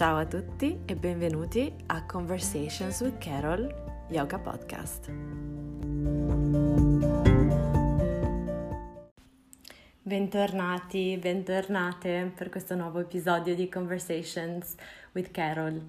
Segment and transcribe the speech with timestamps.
[0.00, 3.68] Ciao a tutti e benvenuti a Conversations with Carol
[4.08, 5.10] Yoga Podcast.
[10.00, 14.74] Bentornati, bentornate per questo nuovo episodio di Conversations
[15.12, 15.84] with Carol.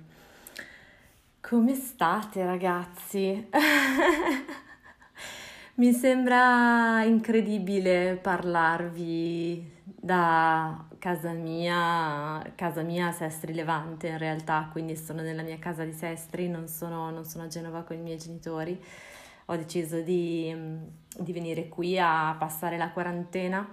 [1.39, 3.47] Come state ragazzi?
[5.75, 15.23] Mi sembra incredibile parlarvi da casa mia, casa mia Sestri Levante in realtà, quindi sono
[15.23, 18.79] nella mia casa di Sestri, non sono, non sono a Genova con i miei genitori.
[19.45, 20.55] Ho deciso di,
[21.17, 23.67] di venire qui a passare la quarantena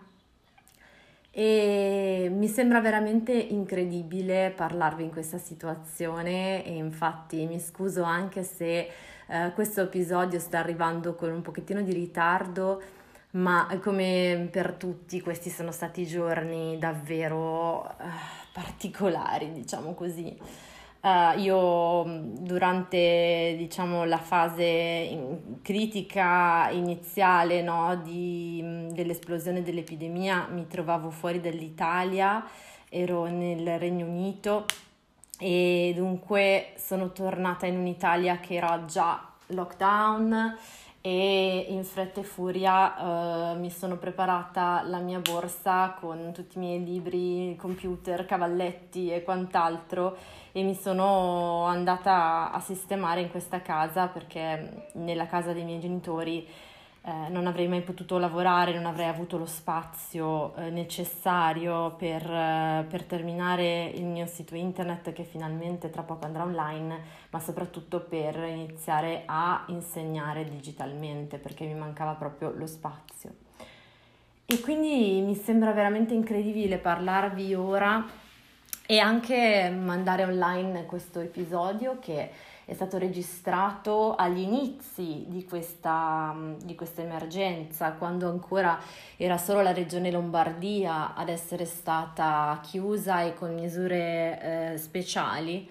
[1.30, 8.88] e mi sembra veramente incredibile parlarvi in questa situazione e infatti mi scuso anche se
[9.26, 12.80] eh, questo episodio sta arrivando con un pochettino di ritardo
[13.32, 18.04] ma come per tutti questi sono stati giorni davvero uh,
[18.52, 20.36] particolari, diciamo così.
[21.00, 22.02] Uh, io
[22.38, 32.44] durante diciamo, la fase in, critica iniziale no, di, dell'esplosione dell'epidemia mi trovavo fuori dall'Italia,
[32.88, 34.64] ero nel Regno Unito
[35.38, 40.56] e dunque sono tornata in un'Italia che era già lockdown
[41.08, 46.60] e in fretta e furia uh, mi sono preparata la mia borsa con tutti i
[46.60, 50.18] miei libri, computer, cavalletti e quant'altro
[50.52, 56.46] e mi sono andata a sistemare in questa casa perché nella casa dei miei genitori
[57.08, 62.84] eh, non avrei mai potuto lavorare, non avrei avuto lo spazio eh, necessario per, eh,
[62.86, 68.36] per, terminare il mio sito internet che finalmente tra poco andrà online, ma soprattutto per
[68.36, 73.30] iniziare a insegnare digitalmente perché mi mancava proprio lo spazio.
[74.44, 78.04] E quindi mi sembra veramente incredibile parlarvi ora
[78.86, 82.30] e anche mandare online questo episodio che
[82.68, 88.78] è stato registrato agli inizi di questa, di questa emergenza, quando ancora
[89.16, 95.66] era solo la regione Lombardia ad essere stata chiusa e con misure eh, speciali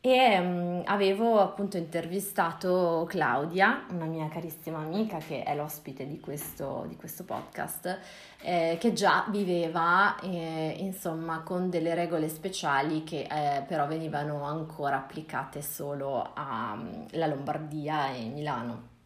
[0.00, 6.84] e um, avevo appunto intervistato Claudia, una mia carissima amica che è l'ospite di questo,
[6.88, 7.98] di questo podcast,
[8.42, 14.98] eh, che già viveva eh, insomma con delle regole speciali che eh, però venivano ancora
[14.98, 18.96] applicate solo alla Lombardia e Milano.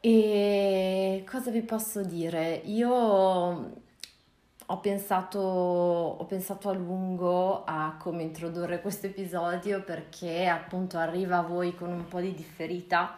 [0.00, 2.62] E cosa vi posso dire?
[2.66, 3.86] Io
[4.70, 11.42] ho pensato, ho pensato a lungo a come introdurre questo episodio perché appunto arriva a
[11.42, 13.16] voi con un po' di differita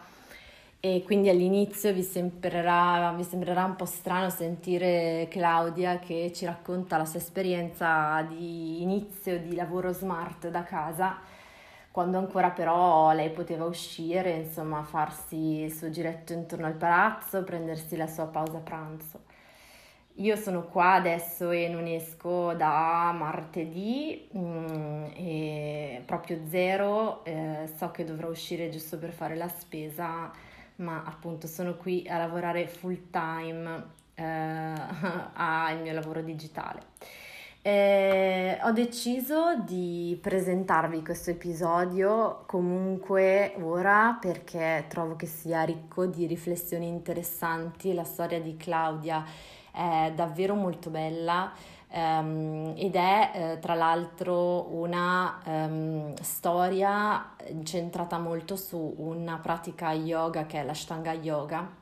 [0.79, 6.95] e quindi all'inizio vi sembrerà, vi sembrerà un po' strano sentire Claudia che ci racconta
[6.97, 11.17] la sua esperienza di inizio di lavoro smart da casa
[11.91, 17.97] quando ancora però lei poteva uscire, insomma, farsi il suo giretto intorno al palazzo, prendersi
[17.97, 19.19] la sua pausa pranzo.
[20.21, 27.89] Io sono qua adesso e non esco da martedì, mm, e proprio zero, eh, so
[27.89, 30.31] che dovrò uscire giusto per fare la spesa,
[30.75, 33.83] ma appunto sono qui a lavorare full time
[34.13, 34.23] eh,
[35.33, 36.81] al mio lavoro digitale.
[37.63, 46.27] Eh, ho deciso di presentarvi questo episodio comunque ora perché trovo che sia ricco di
[46.27, 47.93] riflessioni interessanti.
[47.93, 49.23] La storia di Claudia
[49.71, 51.51] è davvero molto bella
[51.93, 60.45] um, ed è eh, tra l'altro una um, storia centrata molto su una pratica yoga
[60.45, 61.79] che è l'Ashtanga Yoga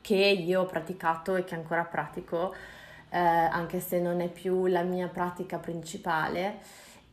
[0.00, 2.54] che io ho praticato e che ancora pratico
[3.08, 6.58] eh, anche se non è più la mia pratica principale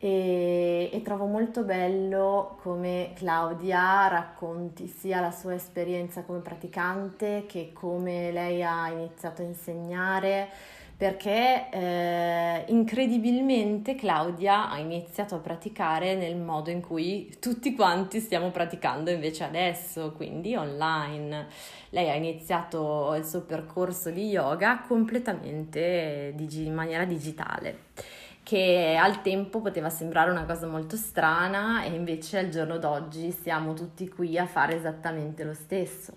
[0.04, 7.70] e, e, trovo molto bello come Claudia racconti sia la sua esperienza come praticante che
[7.72, 10.48] come lei ha iniziato a insegnare
[10.96, 18.50] perché eh, incredibilmente Claudia ha iniziato a praticare nel modo in cui tutti quanti stiamo
[18.50, 21.46] praticando invece adesso, quindi online.
[21.90, 29.60] Lei ha iniziato il suo percorso di yoga completamente in maniera digitale che al tempo
[29.60, 34.46] poteva sembrare una cosa molto strana e invece al giorno d'oggi siamo tutti qui a
[34.46, 36.16] fare esattamente lo stesso.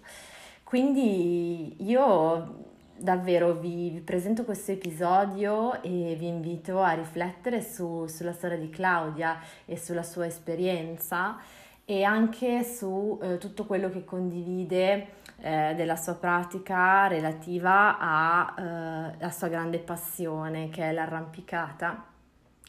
[0.63, 2.63] Quindi io
[2.97, 8.69] davvero vi, vi presento questo episodio e vi invito a riflettere su, sulla storia di
[8.69, 11.37] Claudia e sulla sua esperienza
[11.85, 15.07] e anche su eh, tutto quello che condivide
[15.37, 22.13] eh, della sua pratica relativa alla eh, sua grande passione che è l'arrampicata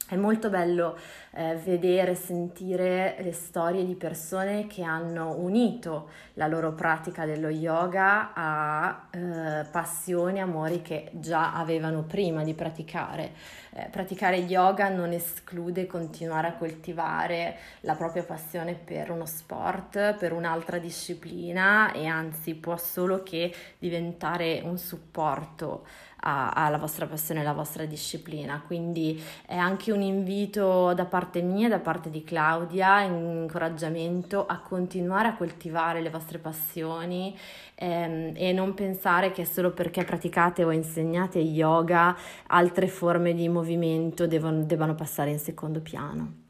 [0.09, 0.97] è molto bello
[1.33, 8.33] eh, vedere, sentire le storie di persone che hanno unito la loro pratica dello yoga
[8.33, 13.33] a eh, passioni, amori che già avevano prima di praticare.
[13.73, 20.33] Eh, praticare yoga non esclude continuare a coltivare la propria passione per uno sport, per
[20.33, 25.85] un'altra disciplina e anzi può solo che diventare un supporto
[26.21, 28.63] alla vostra passione alla vostra disciplina.
[28.67, 34.59] Quindi è anche un invito da parte mia, da parte di Claudia, un incoraggiamento a
[34.59, 37.37] continuare a coltivare le vostre passioni
[37.75, 42.17] ehm, e non pensare che solo perché praticate o insegnate yoga
[42.49, 46.45] altre forme di movimento devono, debbano passare in secondo piano.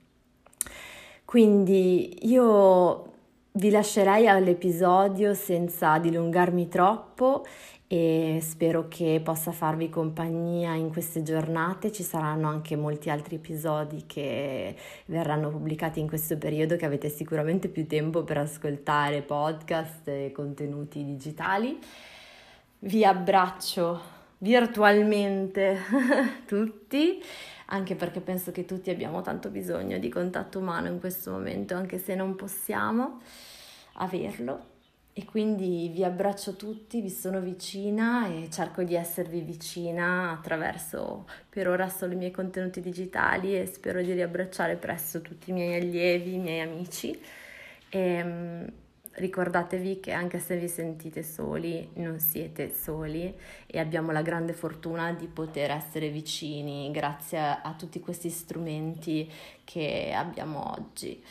[1.24, 3.12] Quindi io
[3.56, 7.44] vi lascerei all'episodio senza dilungarmi troppo
[7.88, 11.92] e spero che possa farvi compagnia in queste giornate.
[11.92, 17.68] Ci saranno anche molti altri episodi che verranno pubblicati in questo periodo che avete sicuramente
[17.68, 21.78] più tempo per ascoltare podcast e contenuti digitali.
[22.80, 25.78] Vi abbraccio virtualmente
[26.46, 27.22] tutti,
[27.66, 31.98] anche perché penso che tutti abbiamo tanto bisogno di contatto umano in questo momento, anche
[31.98, 33.20] se non possiamo
[33.94, 34.74] averlo
[35.18, 41.68] e quindi vi abbraccio tutti, vi sono vicina e cerco di esservi vicina attraverso per
[41.68, 46.34] ora solo i miei contenuti digitali e spero di riabbracciare presto tutti i miei allievi,
[46.34, 47.18] i miei amici.
[47.88, 48.70] E, um,
[49.12, 53.34] ricordatevi che anche se vi sentite soli, non siete soli
[53.64, 59.32] e abbiamo la grande fortuna di poter essere vicini grazie a tutti questi strumenti
[59.64, 61.22] che abbiamo oggi.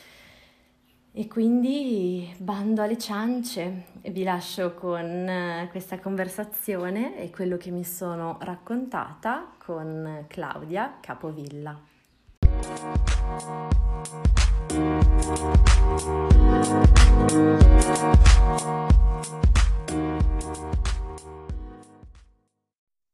[1.17, 7.71] E quindi bando alle ciance e vi lascio con eh, questa conversazione e quello che
[7.71, 11.81] mi sono raccontata con Claudia Capovilla.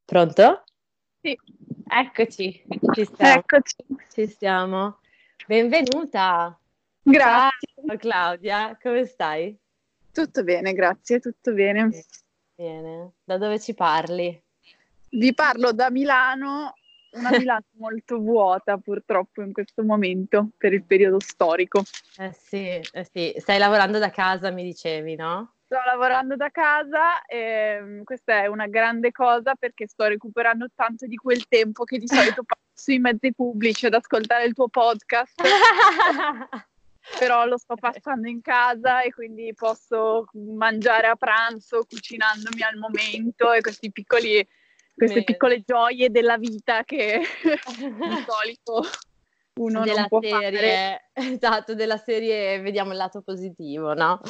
[0.06, 0.64] Pronto?
[1.22, 1.38] Sì.
[1.88, 2.64] Eccoci,
[2.96, 3.34] ci stiamo.
[3.34, 3.76] Eccoci.
[4.12, 4.98] Ci stiamo.
[5.46, 6.61] Benvenuta.
[7.04, 7.74] Grazie.
[7.86, 9.58] Ciao Claudia, come stai?
[10.12, 11.90] Tutto bene, grazie, tutto bene.
[12.54, 14.40] Bene, da dove ci parli?
[15.10, 16.76] Vi parlo da Milano,
[17.14, 21.82] una Milano molto vuota purtroppo in questo momento per il periodo storico.
[22.18, 25.56] Eh sì, eh sì, stai lavorando da casa mi dicevi, no?
[25.66, 31.08] Sto lavorando da casa e mm, questa è una grande cosa perché sto recuperando tanto
[31.08, 35.42] di quel tempo che di solito passo sui mezzi pubblici ad ascoltare il tuo podcast.
[37.18, 43.52] però lo sto passando in casa e quindi posso mangiare a pranzo cucinandomi al momento
[43.52, 44.36] e questi piccoli,
[44.94, 45.24] queste Bene.
[45.24, 48.84] piccole gioie della vita che di solito
[49.60, 51.32] uno della non può serie, fare.
[51.34, 54.22] Esatto, della serie vediamo il lato positivo, no?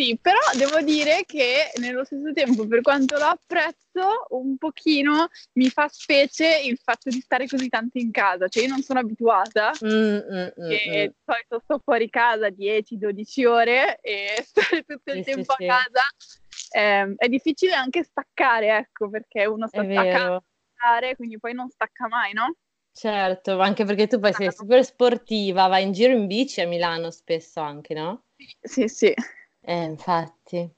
[0.00, 5.68] Sì, però devo dire che nello stesso tempo, per quanto lo apprezzo, un pochino mi
[5.68, 8.48] fa specie il fatto di stare così tanto in casa.
[8.48, 13.44] Cioè, io non sono abituata, mm, mm, mm, e di solito sto fuori casa 10-12
[13.44, 16.02] ore e stare tutto il sì, tempo sì, a casa.
[16.72, 20.44] Eh, è difficile anche staccare, ecco, perché uno sta staccando,
[21.14, 22.54] quindi poi non stacca mai, no?
[22.90, 27.10] Certo, anche perché tu poi sei super sportiva, vai in giro in bici a Milano
[27.10, 28.24] spesso anche, no?
[28.62, 29.14] Sì, sì.
[29.70, 30.68] Eh, infatti.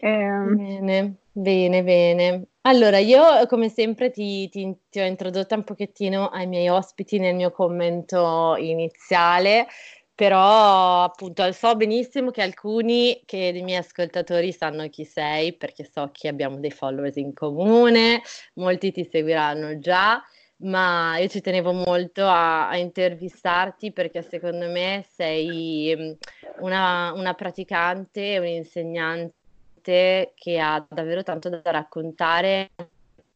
[0.00, 2.46] Eh, bene, bene, bene.
[2.62, 7.34] Allora, io come sempre ti, ti, ti, ho introdotta un pochettino ai miei ospiti nel
[7.34, 9.66] mio commento iniziale,
[10.14, 16.10] però appunto so benissimo che alcuni che dei miei ascoltatori sanno chi sei, perché so
[16.12, 18.20] che abbiamo dei followers in comune,
[18.56, 20.22] molti ti seguiranno già
[20.62, 26.12] ma io ci tenevo molto a, a intervistarti perché secondo me sei mm,
[26.60, 32.70] una, una praticante, un'insegnante che ha davvero tanto da raccontare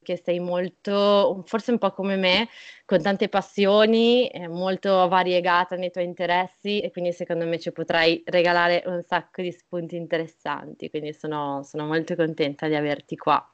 [0.06, 2.48] che sei molto, forse un po' come me,
[2.84, 8.84] con tante passioni, molto variegata nei tuoi interessi e quindi secondo me ci potrai regalare
[8.86, 13.44] un sacco di spunti interessanti, quindi sono, sono molto contenta di averti qua.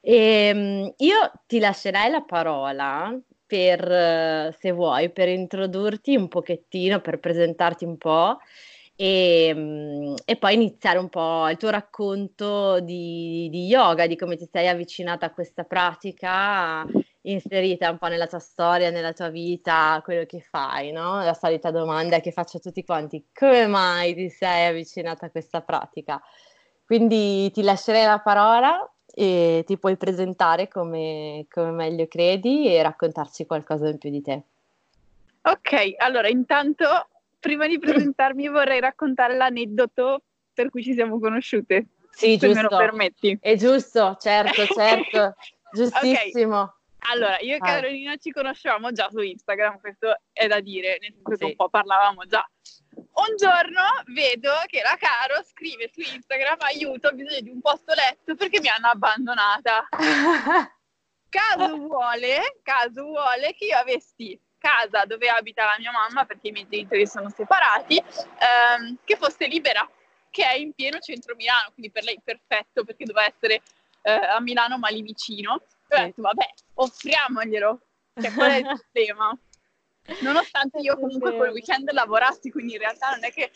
[0.00, 7.18] E, ehm, io ti lascerei la parola per, se vuoi, per introdurti un pochettino, per
[7.18, 8.38] presentarti un po'
[8.96, 14.36] e, mm, e poi iniziare un po' il tuo racconto di, di yoga, di come
[14.36, 16.86] ti sei avvicinata a questa pratica
[17.22, 21.22] inserita un po' nella tua storia, nella tua vita, quello che fai, no?
[21.22, 25.60] La solita domanda che faccio a tutti quanti, come mai ti sei avvicinata a questa
[25.62, 26.20] pratica?
[26.84, 33.46] Quindi ti lascerei la parola e ti puoi presentare come, come meglio credi e raccontarci
[33.46, 34.42] qualcosa in più di te.
[35.42, 36.86] Ok, allora intanto
[37.38, 41.86] prima di presentarmi vorrei raccontare l'aneddoto per cui ci siamo conosciute.
[42.10, 42.54] Sì, se giusto.
[42.54, 43.38] me lo permetti.
[43.40, 45.34] È giusto, certo, certo,
[45.72, 46.60] giustissimo.
[46.60, 46.78] Okay.
[47.12, 51.32] Allora, io e Carolina ci conoscevamo già su Instagram, questo è da dire, nel senso
[51.32, 51.38] sì.
[51.38, 52.46] che un po' parlavamo già.
[53.12, 57.92] Un giorno vedo che la Caro scrive su Instagram aiuto, ho bisogno di un posto
[57.94, 59.88] letto perché mi hanno abbandonata.
[61.30, 66.52] caso vuole, caso vuole che io avessi casa dove abita la mia mamma, perché i
[66.52, 69.88] miei genitori sono separati, ehm, che fosse libera,
[70.30, 73.62] che è in pieno centro Milano, quindi per lei perfetto perché doveva essere
[74.02, 75.62] eh, a Milano ma lì vicino.
[75.88, 77.80] E ho detto, vabbè, offriamoglielo,
[78.20, 79.36] cioè qual è il problema?
[80.20, 83.50] Nonostante io comunque quel weekend lavorassi, quindi in realtà non è che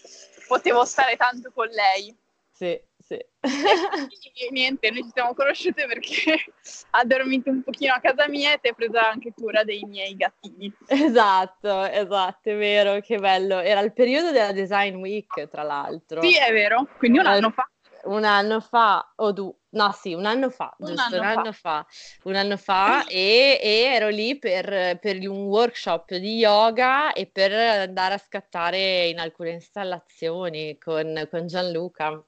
[0.46, 2.16] potevo stare tanto con lei.
[2.52, 3.14] Sì, sì.
[3.14, 6.36] E niente, noi ci siamo conosciute perché
[6.90, 10.14] ha dormito un pochino a casa mia e ti ha preso anche cura dei miei
[10.14, 10.72] gattini.
[10.86, 13.58] Esatto, esatto, è vero, che bello.
[13.58, 16.22] Era il periodo della Design Week, tra l'altro.
[16.22, 17.68] Sì, è vero, quindi un anno fa.
[18.04, 21.52] Un anno fa, o due, no sì, un anno fa, un giusto, anno un anno
[21.52, 21.86] fa.
[21.86, 21.86] fa.
[22.24, 27.52] un anno fa e, e ero lì per, per, un workshop di yoga e per
[27.52, 32.22] andare a scattare in alcune installazioni con, con Gianluca.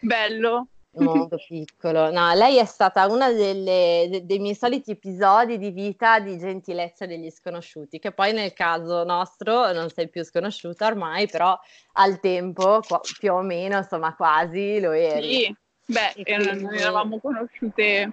[0.00, 0.68] Bello.
[0.94, 2.10] Molto piccolo.
[2.10, 7.30] No, lei è stata delle, de, dei miei soliti episodi di vita di gentilezza degli
[7.30, 11.58] sconosciuti, che poi nel caso nostro non sei più sconosciuta ormai, però
[11.94, 15.44] al tempo, qua, più o meno, insomma quasi lo eri.
[15.44, 15.56] Sì,
[15.86, 16.62] beh, quindi...
[16.62, 18.12] non eravamo conosciute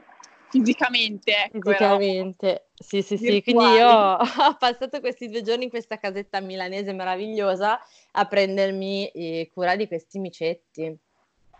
[0.49, 1.31] fisicamente.
[1.31, 3.43] Ecco, fisicamente, sì, sì, sì.
[3.43, 7.77] Quindi io ho passato questi due giorni in questa casetta milanese meravigliosa
[8.11, 10.97] a prendermi eh, cura di questi micetti.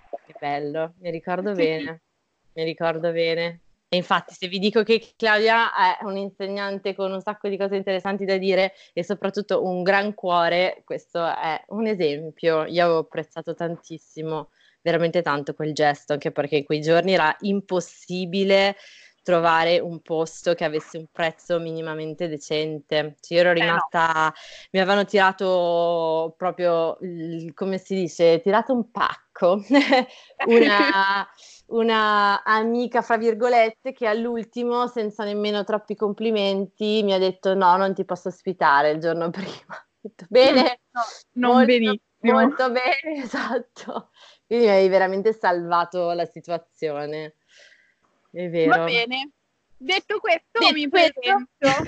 [0.10, 2.02] Che bello, mi ricordo bene,
[2.54, 3.62] mi ricordo bene.
[3.92, 8.24] E infatti, se vi dico che Claudia è un'insegnante con un sacco di cose interessanti
[8.24, 12.66] da dire e soprattutto un gran cuore, questo è un esempio.
[12.66, 14.52] Io avevo apprezzato tantissimo,
[14.82, 18.76] veramente tanto quel gesto, anche perché in quei giorni era impossibile
[19.24, 23.16] trovare un posto che avesse un prezzo minimamente decente.
[23.20, 24.32] Cioè, io ero rimasta, eh no.
[24.72, 26.98] mi avevano tirato proprio,
[27.54, 29.62] come si dice, tirato un pacco,
[30.48, 31.28] una,
[31.68, 37.94] una amica, fra virgolette, che all'ultimo, senza nemmeno troppi complimenti, mi ha detto no, non
[37.94, 39.76] ti posso ospitare il giorno prima.
[39.76, 41.02] Ho detto, bene, no,
[41.34, 42.08] non molto, benissimo.
[42.22, 44.10] Molto bene, esatto.
[44.46, 47.36] Quindi mi hai veramente salvato la situazione.
[48.32, 48.78] È vero.
[48.78, 49.32] Va bene.
[49.78, 51.48] Detto questo, Detto mi presento.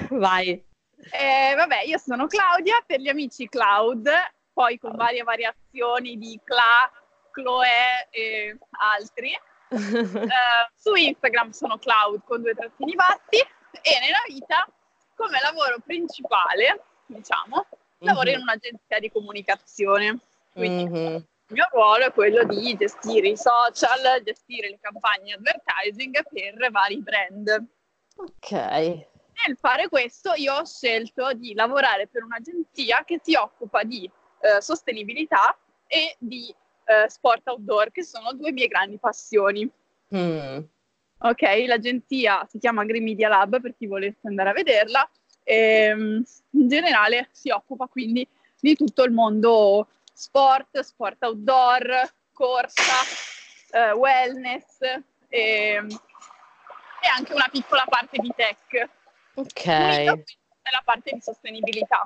[0.16, 0.50] Vai.
[0.50, 4.10] Eh, vabbè, io sono Claudia, per gli amici Cloud,
[4.54, 6.90] poi con varie variazioni di Cla,
[7.32, 9.32] Chloe e altri.
[9.72, 14.68] eh, su Instagram sono Cloud con due trattini batti e nella vita,
[15.16, 17.98] come lavoro principale, diciamo, mm-hmm.
[18.00, 20.20] lavoro in un'agenzia di comunicazione.
[20.54, 21.18] Quindi mm-hmm.
[21.52, 27.02] Il mio ruolo è quello di gestire i social, gestire le campagne advertising per vari
[27.02, 27.66] brand.
[28.16, 28.52] Ok.
[28.52, 34.62] Nel fare questo io ho scelto di lavorare per un'agenzia che si occupa di eh,
[34.62, 36.56] sostenibilità e di
[36.86, 39.70] eh, sport outdoor, che sono due mie grandi passioni.
[40.16, 40.60] Mm.
[41.18, 45.10] Ok, l'agenzia si chiama Green Media Lab per chi volesse andare a vederla.
[45.44, 48.26] E, ehm, in generale si occupa quindi
[48.58, 53.04] di tutto il mondo sport, sport outdoor, corsa,
[53.72, 55.00] eh, wellness e,
[55.30, 58.90] e, anche una piccola parte di tech.
[59.36, 59.66] Ok.
[59.66, 62.06] è la parte di sostenibilità.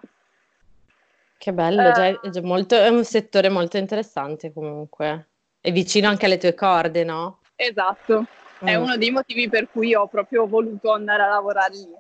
[1.38, 5.28] Che bello, uh, già, è, già molto, è un settore molto interessante comunque.
[5.60, 7.40] È vicino anche alle tue corde, no?
[7.56, 8.22] Esatto,
[8.64, 8.68] mm.
[8.68, 11.96] è uno dei motivi per cui ho proprio voluto andare a lavorare lì.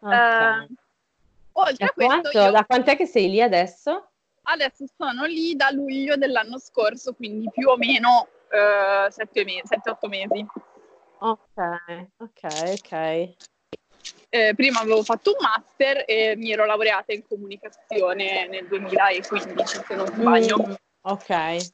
[0.00, 0.64] Okay.
[0.64, 0.74] Uh,
[1.52, 2.50] oltre a questo, quanto, io...
[2.50, 4.11] da quant'è che sei lì adesso?
[4.44, 10.46] Adesso sono lì da luglio dell'anno scorso, quindi più o meno uh, 7-8 mesi.
[11.18, 13.34] Ok, ok, ok.
[14.34, 19.94] Eh, prima avevo fatto un master e mi ero laureata in comunicazione nel 2015, se
[19.94, 20.56] non sbaglio.
[20.66, 20.72] Mm,
[21.02, 21.30] ok.
[21.30, 21.68] Eh,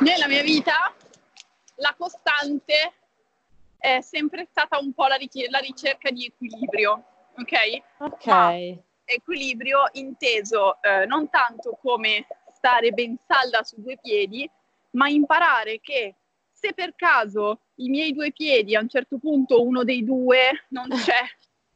[0.00, 0.94] nella mia vita
[1.76, 2.92] la costante
[3.78, 7.04] è sempre stata un po' la, ric- la ricerca di equilibrio,
[7.38, 7.82] ok?
[7.98, 8.26] Ok.
[8.26, 8.54] Ma
[9.06, 14.48] equilibrio inteso eh, non tanto come stare ben salda su due piedi,
[14.90, 16.14] ma imparare che
[16.52, 20.88] se per caso i miei due piedi a un certo punto uno dei due non
[20.88, 21.22] c'è,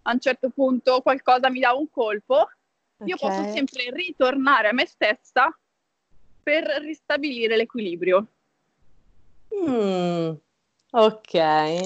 [0.02, 3.08] a un certo punto qualcosa mi dà un colpo, okay.
[3.08, 5.56] io posso sempre ritornare a me stessa
[6.42, 8.26] per ristabilire l'equilibrio.
[9.54, 10.32] Mm,
[10.92, 11.34] Ok,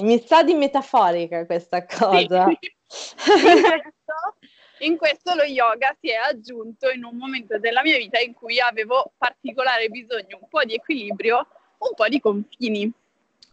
[0.01, 2.47] mi sa di metaforica questa cosa.
[2.87, 3.31] Sì.
[3.31, 4.35] questo,
[4.79, 8.59] in questo lo yoga si è aggiunto in un momento della mia vita in cui
[8.59, 12.91] avevo particolare bisogno un po' di equilibrio, un po' di confini.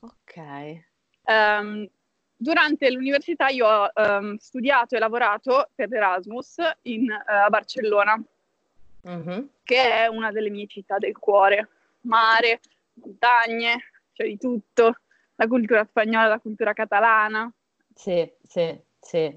[0.00, 0.84] Ok.
[1.24, 1.88] Um,
[2.36, 8.20] durante l'università io ho um, studiato e lavorato per Erasmus in, uh, a Barcellona,
[9.02, 9.48] uh-huh.
[9.62, 11.68] che è una delle mie città del cuore.
[12.02, 12.60] Mare,
[12.94, 14.96] montagne, c'è di tutto,
[15.36, 17.50] la cultura spagnola, la cultura catalana.
[17.94, 19.36] Sì, sì, sì.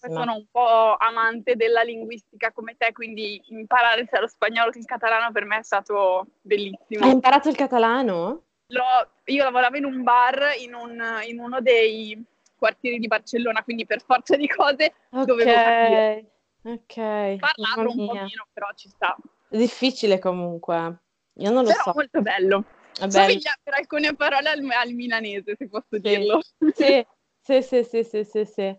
[0.00, 4.86] sono un po' amante della linguistica come te, quindi imparare sia lo spagnolo che il
[4.86, 7.04] catalano per me è stato bellissimo.
[7.04, 8.42] Hai imparato il catalano?
[8.68, 12.20] L'ho, io lavoravo in un bar in, un, in uno dei
[12.56, 15.24] quartieri di Barcellona, quindi per forza di cose okay.
[15.26, 16.30] dovevo capire.
[16.62, 17.38] Ok.
[17.38, 19.14] Parlarlo un po' meno, però ci sta.
[19.50, 20.98] È difficile comunque.
[21.34, 21.92] Io non lo però so.
[21.94, 22.64] molto bello.
[22.92, 26.00] Somiglia per alcune parole al, al milanese, se posso sì.
[26.00, 26.40] dirlo.
[26.74, 27.04] Sì,
[27.42, 28.78] sì, sì, sì, sì, sì, sì.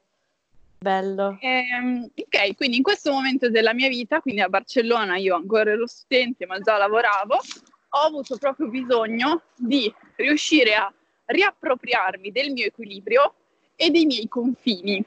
[0.86, 1.40] Bello.
[1.42, 5.88] Ehm, ok, quindi in questo momento della mia vita, quindi a Barcellona io ancora ero
[5.88, 10.94] studente, ma già lavoravo, ho avuto proprio bisogno di riuscire a
[11.26, 13.34] riappropriarmi del mio equilibrio
[13.76, 15.04] e dei miei confini,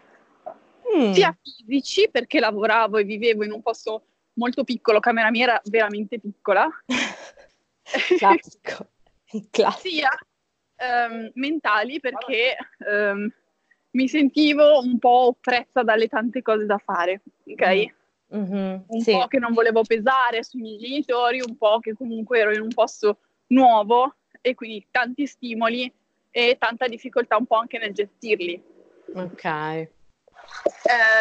[0.96, 1.12] mm.
[1.12, 6.18] sia fisici perché lavoravo e vivevo in un posto molto piccolo, camera mia era veramente
[6.18, 6.68] piccola.
[8.18, 8.90] Classico.
[9.48, 9.88] Classico.
[9.88, 10.10] sia
[11.08, 13.30] um, mentali perché um,
[13.98, 17.96] mi sentivo un po' oppressa dalle tante cose da fare, ok?
[18.32, 19.10] Mm-hmm, un sì.
[19.10, 22.68] po' che non volevo pesare sui miei genitori, un po' che comunque ero in un
[22.68, 25.92] posto nuovo e quindi tanti stimoli
[26.30, 28.62] e tanta difficoltà un po' anche nel gestirli.
[29.14, 29.44] Ok.
[29.44, 29.88] Eh,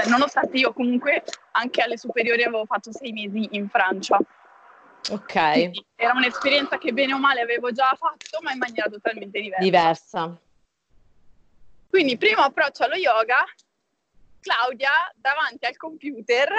[0.09, 4.19] nonostante io comunque anche alle superiori avevo fatto sei mesi in Francia.
[5.09, 5.51] Ok.
[5.51, 9.63] Quindi era un'esperienza che bene o male avevo già fatto, ma in maniera totalmente diversa.
[9.63, 10.41] Diversa.
[11.89, 13.43] Quindi primo approccio allo yoga,
[14.39, 16.49] Claudia davanti al computer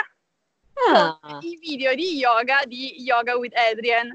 [0.93, 1.19] ah.
[1.21, 4.11] con i video di yoga di Yoga with Adrian.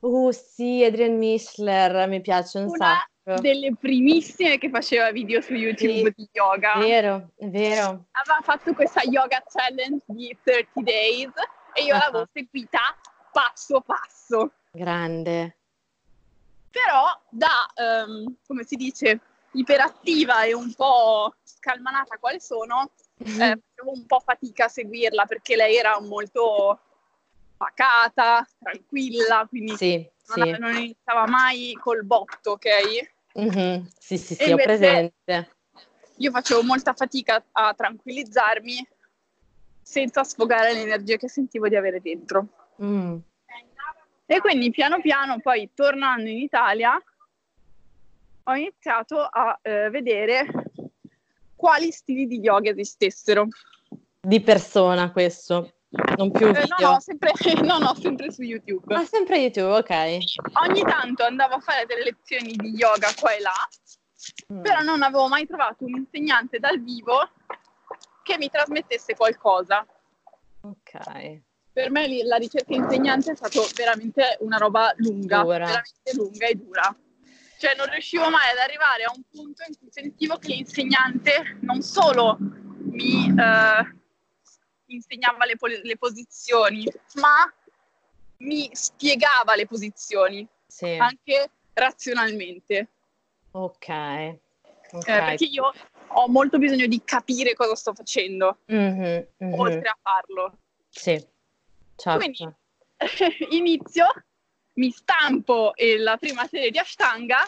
[0.00, 3.40] Uh sì, Adrian Mischler, mi piace un Una sacco.
[3.40, 6.74] delle primissime che faceva video su YouTube sì, di yoga.
[6.74, 8.06] È vero, è vero.
[8.12, 11.32] Aveva fatto questa yoga challenge di 30 days
[11.72, 12.00] e io uh-huh.
[12.00, 12.96] l'avevo seguita
[13.32, 14.52] passo passo.
[14.70, 15.56] Grande.
[16.70, 17.66] Però da,
[18.06, 19.20] um, come si dice,
[19.52, 22.90] iperattiva e un po' scalmanata quale sono,
[23.22, 23.40] mm-hmm.
[23.40, 26.80] eh, facevo un po' fatica a seguirla perché lei era molto
[27.56, 30.58] pacata, tranquilla, quindi sì, non, sì.
[30.58, 32.68] non, iniziava mai col botto, ok?
[33.38, 33.84] Mm-hmm.
[33.98, 35.56] Sì, sì, sì, ho presente.
[36.16, 38.86] Io facevo molta fatica a tranquillizzarmi
[39.80, 42.46] senza sfogare l'energia che sentivo di avere dentro.
[42.82, 43.16] Mm.
[44.26, 47.00] E quindi piano piano, poi tornando in Italia,
[48.48, 50.46] ho iniziato a eh, vedere
[51.54, 53.48] quali stili di yoga esistessero.
[54.20, 55.74] Di persona questo,
[56.16, 56.46] non più.
[56.46, 57.32] Eh, no, no, sempre,
[57.62, 58.94] no, no, sempre su YouTube.
[58.94, 60.18] Ah, sempre YouTube, ok.
[60.66, 63.68] Ogni tanto andavo a fare delle lezioni di yoga qua e là,
[64.52, 64.62] mm.
[64.62, 67.28] però non avevo mai trovato un insegnante dal vivo
[68.22, 69.86] che mi trasmettesse qualcosa.
[70.62, 71.40] Ok.
[71.70, 75.58] Per me la ricerca insegnante è stata veramente una roba lunga, dura.
[75.58, 76.96] veramente lunga e dura.
[77.58, 81.82] Cioè non riuscivo mai ad arrivare a un punto in cui sentivo che l'insegnante non
[81.82, 83.96] solo mi eh,
[84.86, 87.52] insegnava le, le, posizioni, ma
[88.38, 90.96] mi spiegava le posizioni, sì.
[90.96, 92.88] anche razionalmente.
[93.50, 93.88] Ok.
[93.88, 94.38] okay.
[94.92, 95.72] Eh, perché io
[96.06, 99.52] ho molto bisogno di capire cosa sto facendo, mm-hmm, mm-hmm.
[99.58, 100.58] oltre a farlo.
[100.88, 101.20] Sì,
[101.96, 102.18] certo.
[102.18, 102.48] Quindi
[103.50, 104.06] inizio
[104.78, 107.38] mi stampo la prima serie di Ashtanga.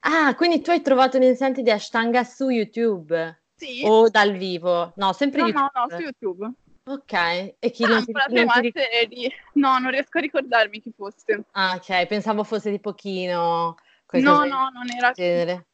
[0.00, 3.42] Ah, quindi tu hai trovato un insegnante di Ashtanga su YouTube?
[3.54, 3.82] Sì.
[3.84, 4.92] O dal vivo?
[4.96, 5.70] No, sempre no, YouTube.
[5.74, 6.50] No, no, su YouTube.
[6.84, 7.12] Ok,
[7.58, 8.72] e chi ah, non ti, la prima non ti...
[8.72, 9.32] serie.
[9.54, 11.44] No, non riesco a ricordarmi chi fosse.
[11.50, 13.76] Ah, ok, pensavo fosse di pochino.
[14.12, 15.66] No, no, non era genere.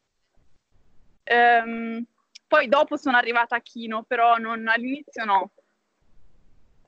[1.29, 2.03] Um,
[2.47, 5.51] poi dopo sono arrivata a Kino, però non, all'inizio no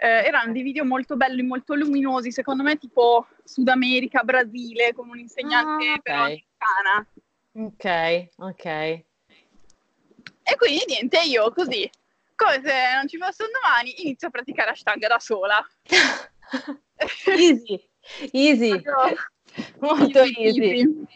[0.01, 5.09] eh, erano dei video molto belli, molto luminosi, secondo me tipo Sud America, Brasile, con
[5.09, 6.01] un insegnante ah, okay.
[6.01, 7.07] però americana.
[7.51, 8.65] Ok, ok.
[8.65, 11.89] E quindi niente, io così,
[12.33, 15.61] come se non ci fosse un domani, inizio a praticare Ashtanga da sola.
[17.25, 17.89] easy,
[18.31, 18.81] easy.
[19.79, 20.61] Molto easy, easy.
[20.61, 21.07] easy.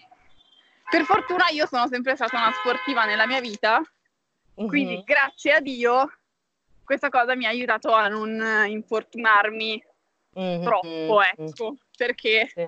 [0.90, 4.68] Per fortuna io sono sempre stata una sportiva nella mia vita, mm-hmm.
[4.68, 6.12] quindi grazie a Dio
[6.84, 9.84] questa cosa mi ha aiutato a non infortunarmi
[10.40, 12.68] mm-hmm, troppo, ecco, perché sì.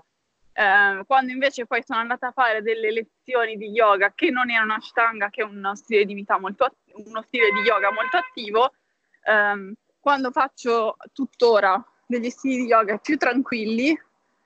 [0.58, 4.76] Eh, quando invece poi sono andata a fare delle lezioni di yoga che non erano
[4.76, 8.72] ashtanga, che è uno stile di vita molto uno stile di yoga molto attivo,
[9.26, 14.00] ehm, quando faccio tuttora degli stili di yoga più tranquilli,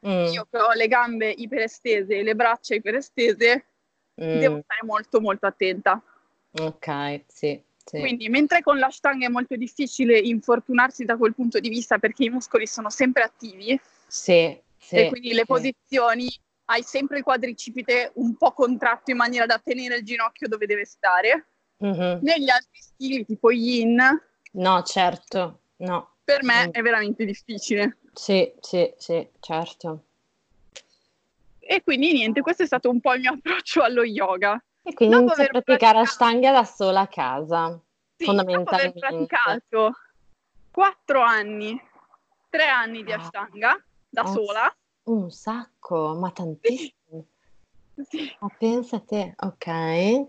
[0.07, 0.25] mm.
[0.31, 3.65] io che ho le gambe iperestese e le braccia iperestese,
[4.19, 4.39] mm.
[4.39, 6.01] devo stare molto molto attenta.
[6.59, 7.61] Ok, sì.
[7.89, 8.01] Sì.
[8.01, 12.29] Quindi, mentre con l'ashtanga è molto difficile infortunarsi da quel punto di vista perché i
[12.29, 16.29] muscoli sono sempre attivi, sì, sì, e quindi le posizioni
[16.65, 20.85] hai sempre il quadricipite un po' contratto in maniera da tenere il ginocchio dove deve
[20.85, 21.47] stare.
[21.83, 22.19] Mm-hmm.
[22.21, 23.99] Negli altri stili, tipo yin,
[24.51, 26.17] no, certo, no.
[26.23, 26.71] Per me mm.
[26.71, 27.97] è veramente difficile.
[28.13, 30.03] Sì, sì, sì, certo.
[31.57, 34.63] E quindi niente, questo è stato un po' il mio approccio allo yoga.
[34.81, 35.99] E quindi Dopo inizia a praticare.
[35.99, 37.79] Ashtanga da sola a casa,
[38.15, 38.99] sì, fondamentalmente.
[38.99, 39.97] Dopo aver praticato
[40.71, 41.79] quattro anni,
[42.49, 44.75] tre anni di Ashtanga da oh, sola.
[45.03, 47.25] Un sacco, ma tantissimo.
[48.07, 48.33] Sì.
[48.39, 49.65] Ma pensa a te, ok.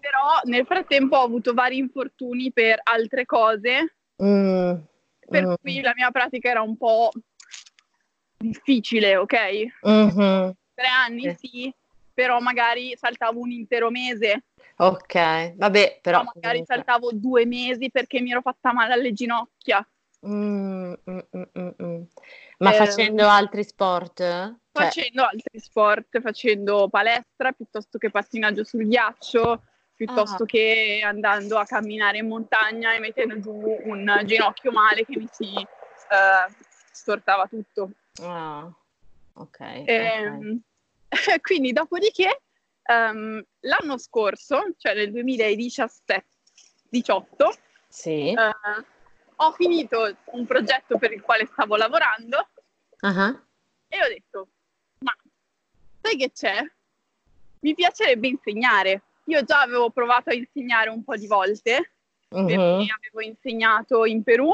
[0.00, 4.74] Però nel frattempo ho avuto vari infortuni per altre cose, mm.
[5.28, 5.54] per mm.
[5.60, 7.10] cui la mia pratica era un po'
[8.36, 9.36] difficile, ok?
[9.86, 10.50] Mm-hmm.
[10.74, 11.48] Tre anni sì.
[11.48, 11.74] sì,
[12.20, 14.44] però magari saltavo un intero mese.
[14.76, 16.18] Ok, vabbè, però...
[16.18, 19.87] però magari saltavo due mesi perché mi ero fatta male alle ginocchia.
[20.26, 22.02] Mm, mm, mm, mm, mm.
[22.59, 24.18] Ma eh, facendo altri sport?
[24.18, 24.52] Cioè...
[24.70, 29.62] Facendo altri sport, facendo palestra piuttosto che pattinaggio sul ghiaccio,
[29.94, 30.46] piuttosto ah.
[30.46, 35.54] che andando a camminare in montagna e mettendo giù un ginocchio male che mi si
[35.54, 36.52] uh,
[36.92, 37.92] stortava tutto.
[38.22, 38.70] Ah,
[39.33, 39.61] ok.
[39.61, 40.62] E, okay.
[41.42, 42.42] quindi dopodiché
[42.87, 46.27] um, l'anno scorso, cioè nel 2017
[46.88, 47.55] 18,
[47.88, 48.35] sì.
[48.37, 48.85] Uh,
[49.37, 52.49] ho finito un progetto per il quale stavo lavorando
[53.01, 53.40] uh-huh.
[53.88, 54.49] e ho detto,
[54.99, 55.14] ma
[56.01, 56.59] sai che c'è?
[57.61, 59.03] Mi piacerebbe insegnare.
[59.27, 61.92] Io già avevo provato a insegnare un po' di volte,
[62.29, 62.44] uh-huh.
[62.44, 64.53] perché avevo insegnato in Perù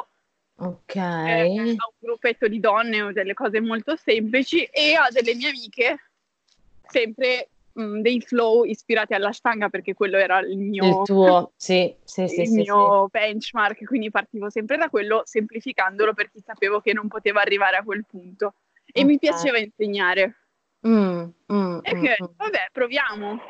[0.59, 0.95] Ok.
[0.95, 5.51] Eh, a un gruppetto di donne o delle cose molto semplici e a delle mie
[5.51, 6.01] amiche
[6.89, 11.95] sempre mh, mm, dei flow ispirati all'ashtanga perché quello era il mio, il tuo, sì,
[12.05, 16.93] sì, sì, il sì, mio benchmark, quindi partivo sempre da quello semplificandolo perché sapevo che
[16.93, 18.55] non potevo arrivare a quel punto
[18.87, 19.05] e okay.
[19.05, 20.37] mi piaceva insegnare.
[20.87, 22.27] Mm, mm, e mm, che, mm.
[22.37, 23.41] vabbè, proviamo.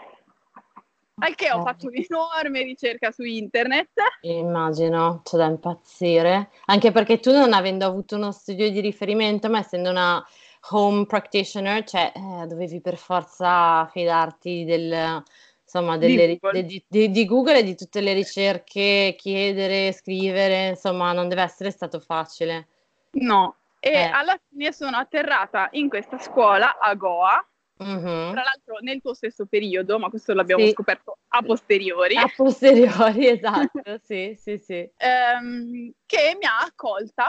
[1.19, 3.93] Al che ho fatto un'enorme ricerca su internet.
[4.21, 6.51] Immagino, c'è da impazzire.
[6.67, 10.23] Anche perché tu non avendo avuto uno studio di riferimento, ma essendo una
[10.71, 15.23] home practitioner, cioè eh, dovevi per forza fidarti del,
[15.63, 16.65] insomma, delle, di, Google.
[16.65, 21.71] De, di, di, Google e di tutte le ricerche, chiedere, scrivere, insomma, non deve essere
[21.71, 22.69] stato facile.
[23.13, 24.03] No, e eh.
[24.03, 27.47] alla fine sono atterrata in questa scuola a Goa,
[27.83, 28.33] mm-hmm.
[28.33, 30.71] tra l'altro nel tuo stesso periodo, ma questo l'abbiamo sì.
[30.71, 32.17] scoperto a posteriori.
[32.17, 34.91] A posteriori, esatto, sì, sì, sì.
[34.99, 37.29] Um, che mi ha accolta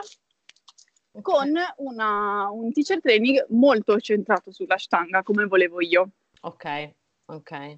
[1.21, 6.09] con una, un teacher training molto centrato sull'ashtanga, come volevo io.
[6.41, 6.93] Ok,
[7.25, 7.77] ok.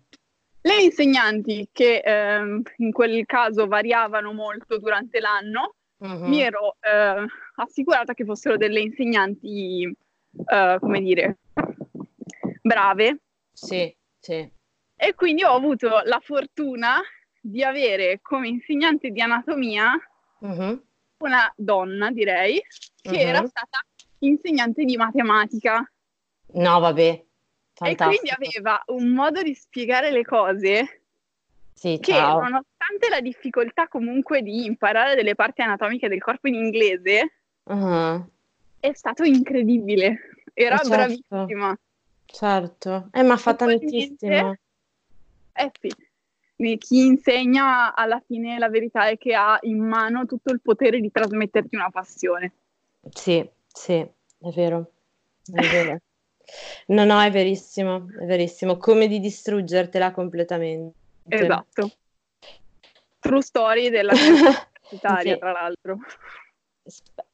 [0.61, 5.75] Le insegnanti che ehm, in quel caso variavano molto durante l'anno,
[6.05, 6.27] mm-hmm.
[6.27, 7.25] mi ero eh,
[7.55, 9.83] assicurata che fossero delle insegnanti,
[10.45, 11.37] eh, come dire,
[12.61, 13.19] brave.
[13.53, 14.51] Sì, sì.
[15.01, 16.99] E quindi ho avuto la fortuna
[17.41, 19.93] di avere come insegnante di anatomia
[20.45, 20.75] mm-hmm
[21.19, 22.61] una donna, direi,
[23.01, 23.15] che uh-huh.
[23.15, 23.79] era stata
[24.19, 25.89] insegnante di matematica.
[26.53, 27.25] No, vabbè.
[27.73, 28.25] Fantastico.
[28.25, 31.03] E quindi aveva un modo di spiegare le cose
[31.73, 32.41] sì, che, ciao.
[32.41, 38.29] nonostante la difficoltà comunque di imparare delle parti anatomiche del corpo in inglese, uh-huh.
[38.79, 40.35] è stato incredibile.
[40.53, 40.89] Era eh certo.
[40.89, 41.79] bravissima.
[42.25, 44.55] Certo, eh, ma fa tantissimo.
[45.53, 46.07] Eh sì
[46.77, 51.09] chi insegna alla fine la verità è che ha in mano tutto il potere di
[51.09, 52.53] trasmetterti una passione.
[53.09, 54.91] Sì, sì, è vero,
[55.53, 55.99] è vero.
[56.87, 60.97] no, no, è verissimo, è verissimo, come di distruggertela completamente.
[61.29, 61.91] Esatto.
[63.19, 65.39] True story della universitaria, sì.
[65.39, 65.97] tra l'altro.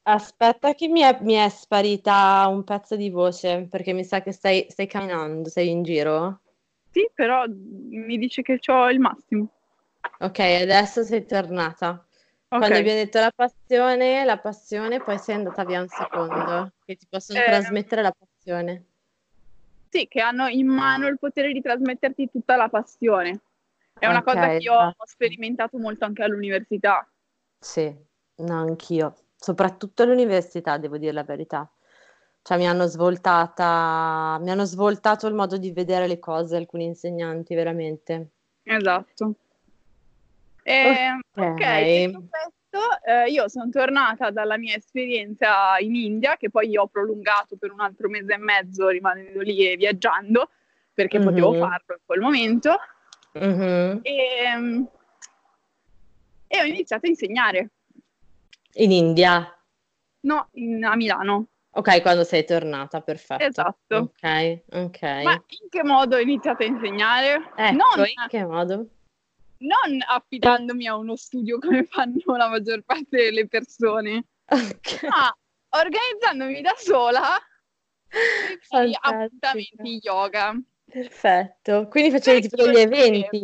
[0.02, 4.30] Aspetta che mi è, mi è, sparita un pezzo di voce, perché mi sa che
[4.30, 6.42] stai, stai camminando, sei in giro?
[6.96, 9.50] Sì, però mi dice che ho il massimo.
[10.20, 11.90] Ok, adesso sei tornata.
[12.48, 12.58] Okay.
[12.58, 17.06] Quando abbiamo detto la passione, la passione, poi sei andata via un secondo, che ti
[17.06, 18.86] possono eh, trasmettere la passione.
[19.90, 23.40] Sì, che hanno in mano il potere di trasmetterti tutta la passione.
[23.98, 25.04] È una okay, cosa che io ho esatto.
[25.06, 27.06] sperimentato molto anche all'università.
[27.58, 27.94] Sì,
[28.36, 29.14] no, anch'io.
[29.36, 31.70] Soprattutto all'università, devo dire la verità
[32.46, 37.56] Cioè mi hanno svoltata, mi hanno svoltato il modo di vedere le cose alcuni insegnanti,
[37.56, 38.28] veramente.
[38.62, 39.34] Esatto.
[40.62, 42.12] E, ok, okay
[42.76, 47.72] questo, eh, io sono tornata dalla mia esperienza in India, che poi ho prolungato per
[47.72, 50.50] un altro mese e mezzo rimanendo lì e viaggiando,
[50.92, 51.26] perché mm-hmm.
[51.26, 52.76] potevo farlo in quel momento.
[53.38, 53.98] Mm-hmm.
[54.02, 54.88] E, ehm,
[56.46, 57.70] e ho iniziato a insegnare.
[58.74, 59.52] In India?
[60.20, 61.48] No, in, a Milano.
[61.76, 63.44] Ok, quando sei tornata, perfetto.
[63.44, 63.96] Esatto.
[63.96, 65.02] Ok, ok.
[65.22, 67.52] Ma in che modo ho iniziato a insegnare?
[67.54, 68.88] Ecco, non, in che modo?
[69.58, 75.08] Non affidandomi a uno studio come fanno la maggior parte delle persone, okay.
[75.08, 75.36] ma
[75.68, 77.36] organizzandomi da sola
[78.08, 80.58] per appuntamenti yoga.
[80.90, 83.42] Perfetto, quindi facevi tipo degli eventi?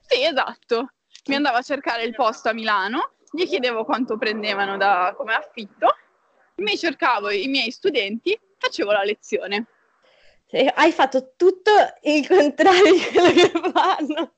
[0.00, 0.94] Sì, esatto.
[1.28, 5.94] Mi andavo a cercare il posto a Milano, gli chiedevo quanto prendevano da, come affitto,
[6.60, 9.66] mi cercavo i miei studenti, facevo la lezione.
[10.74, 11.70] Hai fatto tutto
[12.02, 14.34] il contrario di quello che fanno.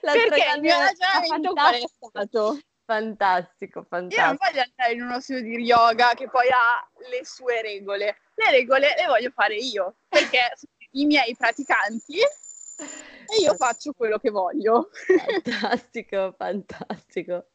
[0.00, 2.58] L'altra Perché il mio ragionamento qual è stato?
[2.84, 4.20] Fantastico, fantastico.
[4.20, 8.18] Io non voglio andare in uno studio di yoga che poi ha le sue regole.
[8.34, 10.52] Le regole le voglio fare io, perché
[10.92, 14.90] i miei praticanti e io faccio quello che voglio.
[15.42, 17.48] Fantastico, fantastico.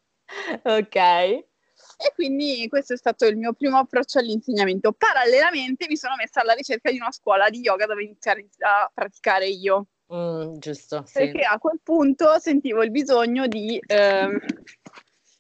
[0.64, 1.52] Ok.
[1.98, 4.94] E quindi questo è stato il mio primo approccio all'insegnamento.
[4.94, 9.48] Parallelamente mi sono messa alla ricerca di una scuola di yoga dove iniziare a praticare
[9.48, 9.88] io.
[10.14, 11.14] Mm, giusto, sì.
[11.14, 13.80] Perché a quel punto sentivo il bisogno di...
[13.88, 14.40] Ehm,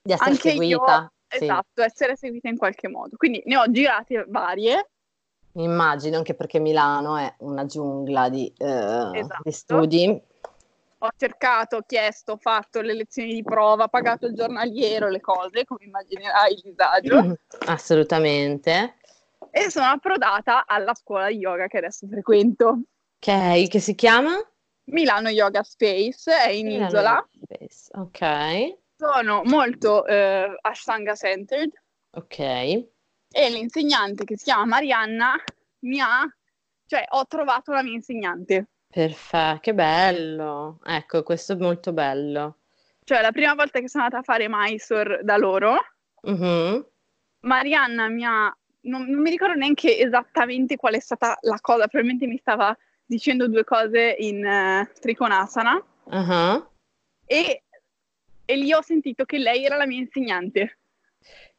[0.02, 0.66] di essere seguita.
[0.66, 1.44] Io, sì.
[1.44, 3.18] Esatto, essere seguita in qualche modo.
[3.18, 4.88] Quindi ne ho girate varie
[5.56, 9.42] Immagino anche perché Milano è una giungla di, eh, esatto.
[9.44, 10.22] di studi.
[11.04, 15.66] Ho cercato, ho chiesto, ho fatto le lezioni di prova, pagato il giornaliero, le cose,
[15.66, 17.38] come immaginerai il disagio.
[17.68, 18.96] Assolutamente.
[19.52, 22.84] E sono approdata alla scuola di yoga che adesso frequento.
[23.20, 24.32] Ok, che si chiama?
[24.86, 27.30] Milano Yoga Space, è in Milano isola.
[27.42, 27.89] Space.
[27.92, 28.78] Ok.
[28.96, 31.72] Sono molto eh, Ashtanga centered.
[32.12, 32.92] Ok
[33.36, 35.36] e l'insegnante che si chiama Marianna
[35.80, 36.24] mi ha,
[36.86, 38.68] cioè ho trovato la mia insegnante.
[38.93, 40.79] Perfetto, che bello.
[40.86, 42.58] Ecco, questo è molto bello.
[43.03, 45.75] Cioè, la prima volta che sono andata a fare Mysore da loro,
[46.21, 46.88] uh-huh.
[47.39, 52.27] Marianna mi ha, non, non, mi ricordo neanche esattamente qual è stata la cosa, probabilmente
[52.27, 55.84] mi stava dicendo due cose in uh, Trikonasana.
[56.03, 56.67] Uh-huh.
[57.25, 57.63] E,
[58.45, 60.77] e lì ho sentito che lei era la mia insegnante.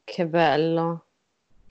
[0.05, 1.04] Che bello.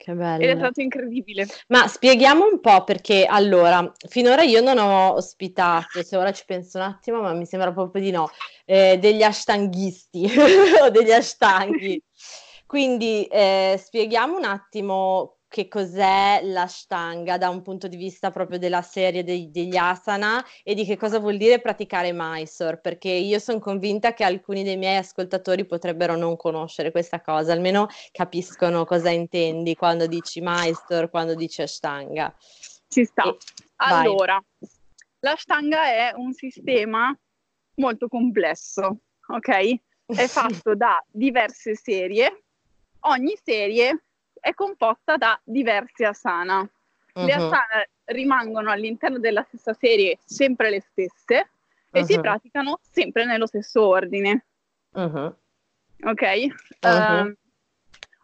[0.05, 0.43] Che bello.
[0.43, 1.47] Ed è stato incredibile.
[1.69, 6.77] Ma spieghiamo un po' perché allora, finora io non ho ospitato, se ora ci penso
[6.77, 8.29] un attimo, ma mi sembra proprio di no,
[8.65, 10.29] eh, degli ashtanghisti
[10.79, 11.99] o degli ashtanghi.
[12.67, 18.81] Quindi eh, spieghiamo un attimo che cos'è l'ashtanga da un punto di vista proprio della
[18.81, 23.59] serie dei, degli asana e di che cosa vuol dire praticare Mysore, perché io sono
[23.59, 29.75] convinta che alcuni dei miei ascoltatori potrebbero non conoscere questa cosa, almeno capiscono cosa intendi
[29.75, 32.35] quando dici Mysore, quando dici ashtanga.
[32.89, 33.23] Ci sta.
[33.23, 33.37] E,
[33.75, 34.69] allora, vai.
[35.19, 37.17] l'ashtanga è un sistema
[37.75, 39.75] molto complesso, ok?
[40.05, 42.43] È fatto da diverse serie.
[43.07, 44.04] Ogni serie
[44.45, 46.59] è composta da diverse asana.
[46.59, 47.25] Uh-huh.
[47.25, 51.49] Le asana rimangono all'interno della stessa serie sempre le stesse
[51.89, 52.05] e uh-huh.
[52.05, 54.45] si praticano sempre nello stesso ordine.
[54.91, 55.35] Uh-huh.
[56.03, 56.21] Ok?
[56.79, 57.33] Uh,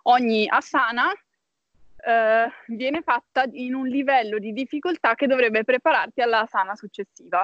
[0.04, 6.76] ogni asana uh, viene fatta in un livello di difficoltà che dovrebbe prepararti alla asana
[6.76, 7.44] successiva.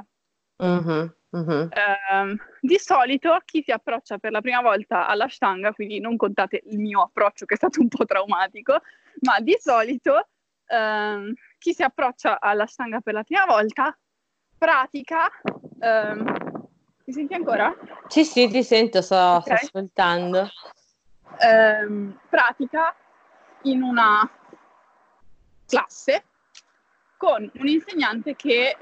[0.57, 1.11] Uh-huh.
[1.29, 1.69] Uh-huh.
[1.69, 6.63] Uh, di solito chi si approccia per la prima volta alla stanga, quindi non contate
[6.65, 8.79] il mio approccio che è stato un po' traumatico,
[9.21, 13.95] ma di solito uh, chi si approccia alla stanga per la prima volta
[14.57, 15.29] pratica.
[15.43, 16.23] Uh,
[17.03, 17.73] mi senti ancora?
[18.07, 19.57] Sì, sì, ti sento, sto, okay.
[19.57, 20.49] sto ascoltando.
[21.39, 22.95] Ehm, pratica
[23.63, 24.29] in una
[25.67, 26.23] classe
[27.17, 28.75] con un insegnante che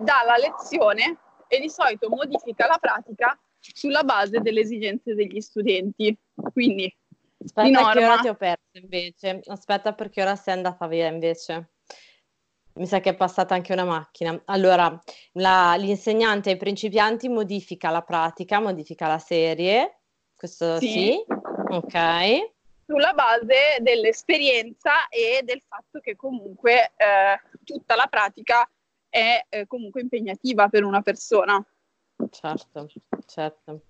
[0.00, 6.16] dà la lezione e di solito modifica la pratica sulla base delle esigenze degli studenti.
[6.52, 6.94] Quindi,
[7.42, 7.92] aspetta, di norma...
[7.92, 9.40] che ora ti ho perso invece.
[9.46, 11.72] Aspetta, perché ora sei andata via invece.
[12.74, 14.40] Mi sa che è passata anche una macchina.
[14.46, 14.98] Allora,
[15.32, 20.02] la, l'insegnante ai principianti modifica la pratica, modifica la serie.
[20.34, 20.88] Questo sì.
[20.88, 21.24] sì.
[21.70, 22.58] Ok
[22.90, 28.68] sulla base dell'esperienza e del fatto che comunque eh, tutta la pratica
[29.10, 31.62] è eh, comunque impegnativa per una persona.
[32.30, 32.88] Certo,
[33.26, 33.82] certo.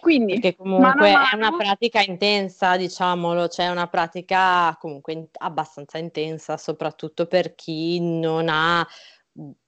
[0.00, 1.28] Quindi, Perché comunque mano...
[1.32, 8.00] è una pratica intensa, diciamolo, cioè una pratica comunque in- abbastanza intensa, soprattutto per chi
[8.00, 8.86] non ha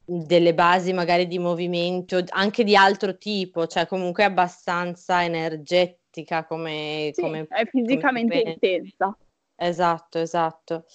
[0.04, 7.20] delle basi magari di movimento anche di altro tipo, cioè comunque abbastanza energetica come, sì,
[7.20, 9.16] come è fisicamente come intensa.
[9.56, 10.86] Esatto, esatto.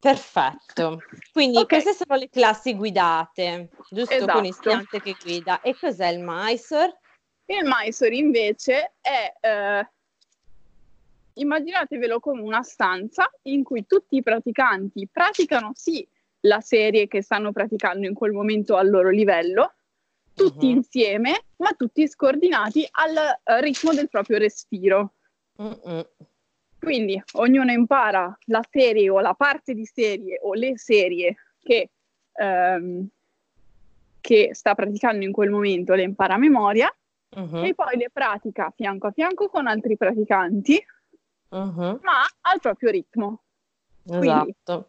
[0.00, 1.02] Perfetto.
[1.30, 1.82] Quindi okay.
[1.82, 4.14] queste sono le classi guidate, giusto?
[4.14, 4.32] Esatto.
[4.32, 5.60] Con insegnante che guida.
[5.60, 6.98] E cos'è il Mysore?
[7.44, 9.90] Il Mysore invece è, eh,
[11.34, 16.06] immaginatevelo come una stanza in cui tutti i praticanti praticano sì
[16.44, 19.74] la serie che stanno praticando in quel momento al loro livello,
[20.32, 20.76] tutti uh-huh.
[20.76, 25.14] insieme, ma tutti scordinati al uh, ritmo del proprio respiro.
[25.56, 26.06] Uh-uh.
[26.80, 31.90] Quindi ognuno impara la serie o la parte di serie o le serie che,
[32.32, 33.06] um,
[34.20, 36.90] che sta praticando in quel momento, le impara a memoria
[37.36, 37.64] uh-huh.
[37.64, 40.82] e poi le pratica fianco a fianco con altri praticanti,
[41.50, 42.00] uh-huh.
[42.02, 43.42] ma al proprio ritmo.
[44.06, 44.18] Esatto.
[44.18, 44.88] Quindi,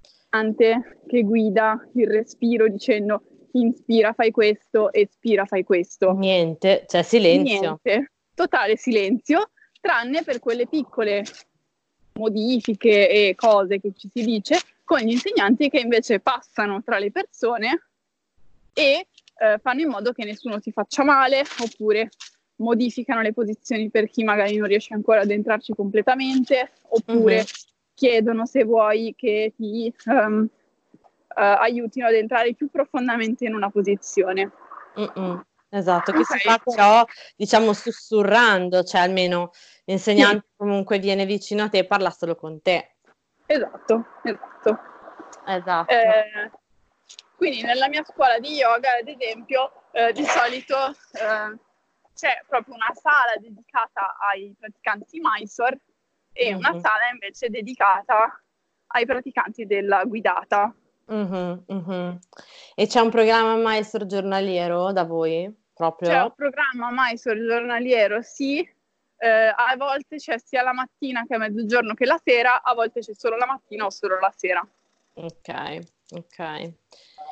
[0.00, 6.12] costante che guida il respiro dicendo inspira fai questo, espira fai questo.
[6.12, 7.60] Niente, cioè silenzio.
[7.60, 9.50] Niente, totale silenzio,
[9.82, 11.24] tranne per quelle piccole
[12.14, 17.10] modifiche e cose che ci si dice con gli insegnanti che invece passano tra le
[17.10, 17.82] persone
[18.72, 22.08] e eh, fanno in modo che nessuno si faccia male oppure
[22.56, 28.46] modificano le posizioni per chi magari non riesce ancora ad entrarci completamente oppure mm-hmm chiedono
[28.46, 30.48] se vuoi che ti um, uh,
[31.34, 34.50] aiutino ad entrare più profondamente in una posizione.
[34.98, 35.40] Mm-mm.
[35.74, 36.38] Esatto, che okay.
[36.38, 37.02] si fa però
[37.34, 39.52] diciamo sussurrando, cioè almeno
[39.86, 40.56] l'insegnante sì.
[40.56, 42.96] comunque viene vicino a te e parla solo con te.
[43.46, 44.78] Esatto, esatto.
[45.46, 45.90] Esatto.
[45.90, 46.50] Eh,
[47.36, 51.58] quindi nella mia scuola di yoga, ad esempio, eh, di solito eh,
[52.14, 55.80] c'è proprio una sala dedicata ai praticanti Mysore
[56.34, 56.58] e mm-hmm.
[56.58, 58.42] una sala invece dedicata
[58.88, 60.74] ai praticanti della guidata.
[61.10, 62.16] Mm-hmm, mm-hmm.
[62.74, 65.60] E c'è un programma maestro giornaliero da voi?
[65.82, 66.10] Proprio?
[66.10, 68.60] C'è un programma maestro giornaliero, sì.
[69.16, 73.00] Eh, a volte c'è sia la mattina che a mezzogiorno che la sera, a volte
[73.00, 74.64] c'è solo la mattina o solo la sera.
[75.14, 75.78] Ok,
[76.10, 76.72] ok.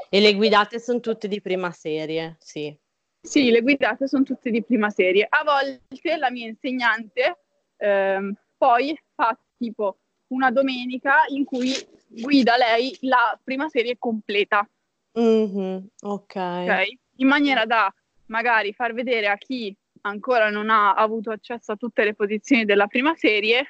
[0.08, 2.76] E le guidate sono tutte di prima serie, sì.
[3.22, 5.28] Sì, le guidate sono tutte di prima serie.
[5.28, 7.42] A volte la mia insegnante
[7.76, 11.72] ehm, poi fa tipo una domenica in cui
[12.08, 14.68] guida lei la prima serie completa.
[15.16, 16.68] Mm-hmm, okay.
[16.68, 16.98] ok.
[17.16, 17.92] In maniera da
[18.30, 22.86] magari far vedere a chi ancora non ha avuto accesso a tutte le posizioni della
[22.86, 23.66] prima serie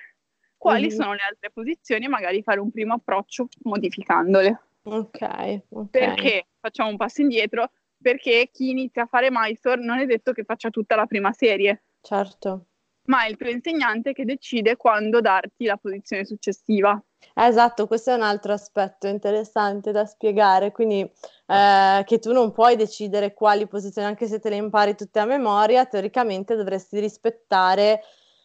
[0.57, 0.97] quali mm-hmm.
[0.97, 4.61] sono le altre posizioni e magari fare un primo approccio modificandole.
[4.83, 5.91] Ok, ok.
[5.91, 7.71] Perché facciamo un passo indietro?
[8.01, 11.85] Perché chi inizia a fare Mysore non è detto che faccia tutta la prima serie.
[12.03, 12.67] Certo
[13.11, 17.03] ma è il tuo insegnante che decide quando darti la posizione successiva.
[17.35, 22.77] Esatto, questo è un altro aspetto interessante da spiegare, quindi eh, che tu non puoi
[22.77, 28.03] decidere quali posizioni, anche se te le impari tutte a memoria, teoricamente dovresti rispettare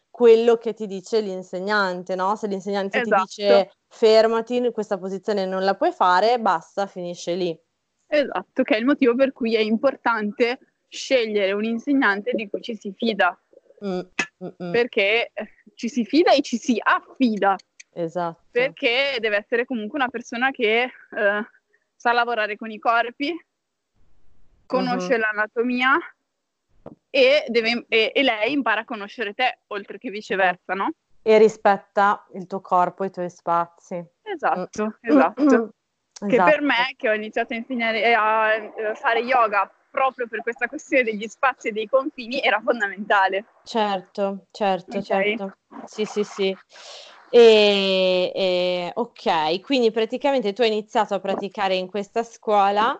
[0.10, 2.36] quello che ti dice l'insegnante, no?
[2.36, 3.26] Se l'insegnante esatto.
[3.26, 7.60] ti dice fermati, questa posizione non la puoi fare, basta, finisce lì.
[8.08, 12.76] Esatto, che è il motivo per cui è importante scegliere un insegnante di cui ci
[12.78, 13.38] si fida.
[13.86, 14.00] Mm.
[14.44, 14.72] Mm-mm.
[14.72, 15.32] perché
[15.76, 17.56] ci si fida e ci si affida.
[17.97, 18.41] Esatto.
[18.51, 21.47] Perché deve essere comunque una persona che eh,
[21.95, 23.34] sa lavorare con i corpi,
[24.65, 25.19] conosce uh-huh.
[25.19, 25.97] l'anatomia
[27.10, 30.89] e, deve, e, e, lei impara a conoscere te, oltre che viceversa, no?
[31.21, 34.03] E rispetta il tuo corpo e i tuoi spazi.
[34.21, 34.89] Esatto, mm.
[34.99, 35.41] esatto.
[35.41, 35.67] Mm-hmm.
[36.15, 36.63] Che per esatto.
[36.63, 41.67] me, che ho iniziato a insegnare a fare yoga proprio per questa questione degli spazi
[41.67, 43.43] e dei confini era fondamentale.
[43.65, 45.38] Certo, certo, okay.
[45.38, 45.58] certo.
[45.84, 46.58] Sì, sì, sì.
[47.30, 52.98] E, e, ok, quindi praticamente tu hai iniziato a praticare in questa scuola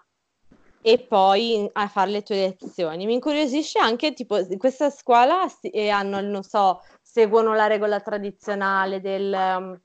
[0.82, 3.06] e poi a fare le tue lezioni.
[3.06, 5.48] Mi incuriosisce anche, tipo, in questa scuola
[5.92, 9.82] hanno, non so, seguono la regola tradizionale del um,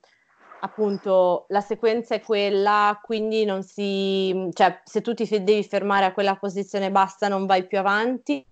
[0.61, 6.13] appunto la sequenza è quella, quindi non si, cioè se tu ti devi fermare a
[6.13, 8.45] quella posizione basta, non vai più avanti,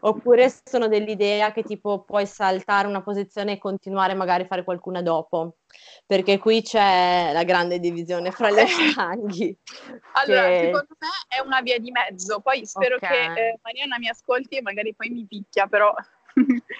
[0.00, 5.00] oppure sono dell'idea che tipo puoi saltare una posizione e continuare magari a fare qualcuna
[5.00, 5.56] dopo,
[6.06, 8.66] perché qui c'è la grande divisione fra le
[8.96, 9.56] ranghi.
[10.12, 10.60] allora, che...
[10.64, 13.34] secondo me è una via di mezzo, poi spero okay.
[13.34, 15.94] che eh, Mariana mi ascolti e magari poi mi picchia, però...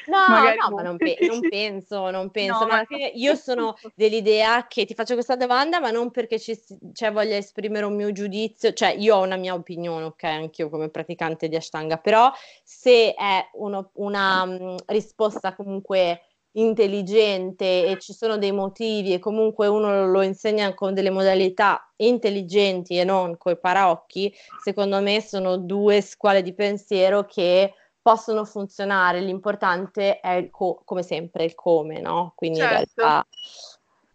[0.07, 0.27] No,
[0.71, 2.65] no, ma non, pe- non, penso, non penso.
[2.67, 2.85] No,
[3.15, 6.59] io sono dell'idea che ti faccio questa domanda, ma non perché ci
[6.93, 10.89] cioè, voglia esprimere un mio giudizio, cioè io ho una mia opinione, ok, anch'io come
[10.89, 12.31] praticante di Ashtanga, però
[12.63, 16.23] se è uno, una um, risposta comunque
[16.53, 22.99] intelligente e ci sono dei motivi e comunque uno lo insegna con delle modalità intelligenti
[22.99, 24.33] e non coi paraocchi,
[24.63, 27.73] secondo me sono due scuole di pensiero che
[28.03, 32.33] possono funzionare, l'importante è co- come sempre il come, no?
[32.35, 32.75] Quindi certo.
[32.75, 32.95] in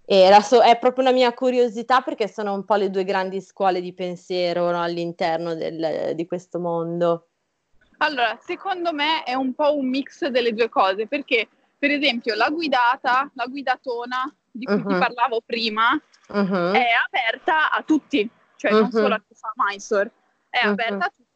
[0.05, 3.81] realtà so- è proprio una mia curiosità perché sono un po' le due grandi scuole
[3.81, 4.81] di pensiero no?
[4.81, 7.29] all'interno del, di questo mondo.
[7.99, 11.47] Allora, secondo me è un po' un mix delle due cose, perché
[11.79, 14.87] per esempio la guidata, la guidatona di cui uh-huh.
[14.87, 16.71] ti parlavo prima, uh-huh.
[16.73, 18.79] è aperta a tutti, cioè uh-huh.
[18.81, 20.11] non solo a chi fa Mysore,
[20.49, 21.26] è aperta a tutti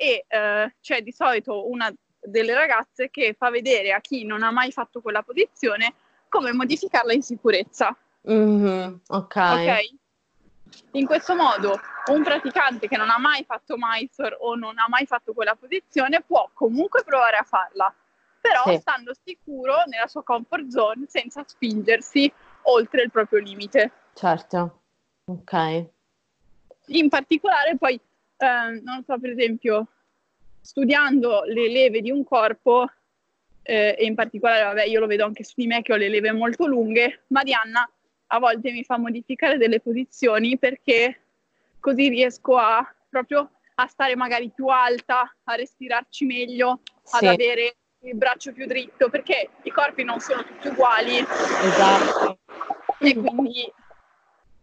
[0.00, 4.50] e eh, c'è di solito una delle ragazze che fa vedere a chi non ha
[4.50, 5.92] mai fatto quella posizione
[6.30, 7.94] come modificarla in sicurezza.
[8.30, 9.36] Mm-hmm, ok.
[9.36, 9.98] Ok.
[10.92, 15.04] In questo modo un praticante che non ha mai fatto Mysore o non ha mai
[15.04, 17.94] fatto quella posizione può comunque provare a farla,
[18.40, 18.78] però sì.
[18.80, 22.32] stando sicuro nella sua comfort zone senza spingersi
[22.62, 23.92] oltre il proprio limite.
[24.14, 24.82] Certo,
[25.24, 25.84] ok.
[26.86, 28.00] In particolare poi
[28.40, 29.86] eh, non so, per esempio,
[30.60, 32.90] studiando le leve di un corpo,
[33.62, 36.08] eh, e in particolare, vabbè, io lo vedo anche su di me che ho le
[36.08, 37.88] leve molto lunghe, Marianna
[38.32, 41.20] a volte mi fa modificare delle posizioni perché
[41.80, 47.16] così riesco a proprio a stare magari più alta, a respirarci meglio, sì.
[47.16, 51.16] ad avere il braccio più dritto, perché i corpi non sono tutti uguali.
[51.16, 52.38] Esatto.
[52.98, 53.72] E quindi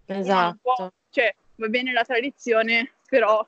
[0.06, 0.94] esatto.
[1.10, 3.46] cioè, va bene la tradizione, però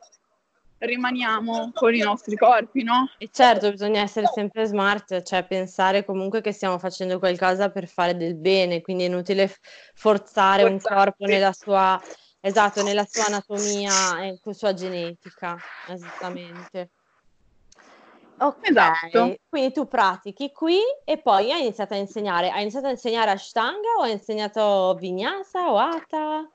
[0.79, 3.09] rimaniamo con i nostri corpi, no?
[3.17, 8.15] E certo, bisogna essere sempre smart, cioè pensare comunque che stiamo facendo qualcosa per fare
[8.15, 9.53] del bene, quindi è inutile
[9.93, 11.99] forzare un corpo nella sua,
[12.41, 15.57] esatto, nella sua anatomia e con sua genetica,
[15.89, 16.91] esattamente.
[18.41, 19.35] Ok, esatto.
[19.49, 22.49] quindi tu pratichi qui e poi hai iniziato a insegnare.
[22.49, 26.49] Hai iniziato a insegnare Ashtanga o hai insegnato Vinyasa o Hatha?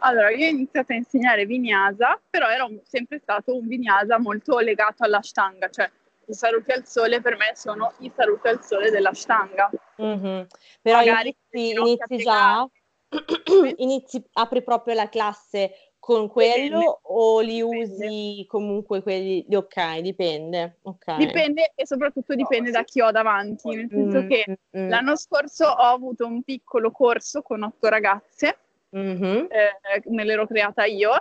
[0.00, 4.58] Allora, io ho iniziato a insegnare vinyasa, però era un, sempre stato un vinyasa molto
[4.58, 5.90] legato all'ashtanga, cioè
[6.26, 9.70] i saluti al sole per me sono i saluti al sole dell'ashtanga.
[10.00, 10.42] Mm-hmm.
[10.80, 12.66] Però Magari inizi, inizi già,
[13.76, 16.98] inizi, apri proprio la classe con quello dipende.
[17.02, 17.84] o li dipende.
[17.84, 20.78] usi comunque quelli, ok, dipende.
[20.82, 21.18] Okay.
[21.18, 24.28] Dipende e soprattutto dipende da chi ho davanti, nel senso mm-hmm.
[24.28, 24.88] che mm.
[24.88, 28.56] l'anno scorso ho avuto un piccolo corso con otto ragazze
[28.96, 29.46] mm-hmm.
[29.48, 31.12] eh, me l'ero creata io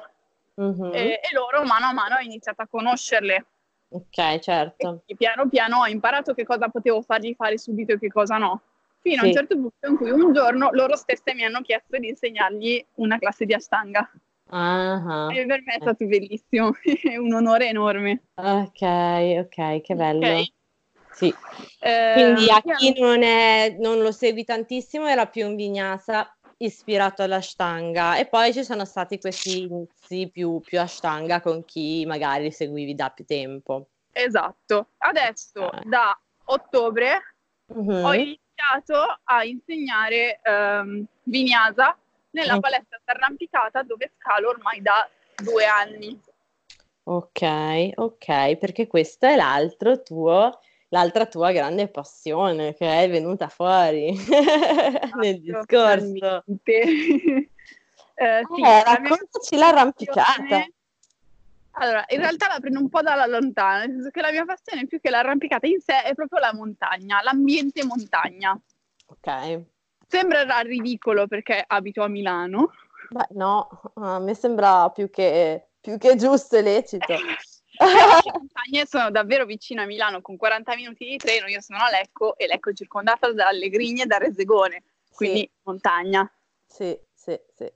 [0.59, 0.93] mm-hmm.
[0.93, 3.45] e, e, loro mano a mano ho iniziato a conoscerle.
[3.89, 5.01] Ok, certo.
[5.05, 8.61] E piano piano ho imparato che cosa potevo fargli fare subito e che cosa no.
[9.01, 9.25] Fino sì.
[9.25, 12.85] a un certo punto in cui un giorno loro stesse mi hanno chiesto di insegnargli
[12.95, 14.09] una classe di Ashtanga.
[14.51, 15.29] Uh-huh.
[15.29, 18.23] E per me è stato bellissimo, è un onore enorme.
[18.35, 20.25] Ok, ok, che bello.
[20.25, 20.53] Okay.
[21.11, 21.33] Sì.
[21.79, 27.21] Eh, Quindi a chi non, è, non, lo segui tantissimo era più un vignasa ispirato
[27.23, 32.95] all'ashtanga e poi ci sono stati questi inizi più, più ashtanga con chi magari seguivi
[32.95, 33.87] da più tempo.
[34.11, 34.89] Esatto.
[34.97, 35.81] Adesso eh.
[35.85, 37.35] da ottobre
[37.67, 38.05] uh-huh.
[38.05, 41.97] ho iniziato a insegnare um, vinyasa
[42.31, 42.59] nella uh-huh.
[42.59, 45.09] palestra arrampicata dove scalo ormai da
[45.41, 46.19] due anni.
[47.03, 50.59] Ok, ok, perché questo è l'altro tuo
[50.89, 54.13] l'altra tua grande passione che è venuta fuori
[55.19, 56.43] nel discorso.
[56.63, 57.47] eh,
[58.53, 60.65] sì, eh, raccontaci l'arrampicata.
[61.71, 64.85] Allora, in realtà la prendo un po' dalla lontana, nel senso che la mia passione
[64.85, 68.59] più che l'arrampicata in sé è proprio la montagna, l'ambiente montagna.
[69.05, 69.61] Ok.
[70.07, 72.71] Sembrerà ridicolo perché abito a Milano.
[73.09, 77.13] Beh, no, a me sembra più che, più che giusto e lecito.
[78.23, 81.89] le montagne sono davvero vicino a Milano, con 40 minuti di treno, io sono a
[81.89, 85.51] Lecco e Lecco è circondata dalle Grigne e da Resegone, quindi sì.
[85.63, 86.29] montagna.
[86.65, 87.71] Sì, sì, sì.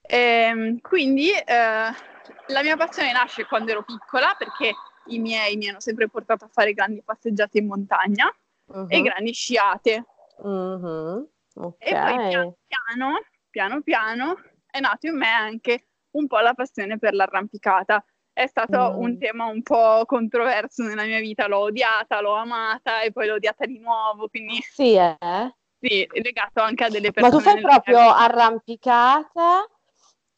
[0.00, 4.72] E, ehm, quindi eh, la mia passione nasce quando ero piccola perché
[5.06, 8.32] i miei mi hanno sempre portato a fare grandi passeggiate in montagna
[8.66, 8.86] uh-huh.
[8.88, 10.04] e grandi sciate.
[10.38, 11.28] Uh-huh.
[11.54, 11.90] Okay.
[11.90, 16.98] E poi piano piano, piano piano è nato in me anche un po' la passione
[16.98, 18.04] per l'arrampicata
[18.38, 19.02] è stato mm.
[19.02, 23.34] un tema un po' controverso nella mia vita, l'ho odiata, l'ho amata e poi l'ho
[23.34, 24.60] odiata di nuovo, quindi...
[24.72, 25.16] Sì, eh?
[25.80, 27.34] Sì, legato anche a delle persone...
[27.34, 29.66] Ma tu fai proprio arrampicata...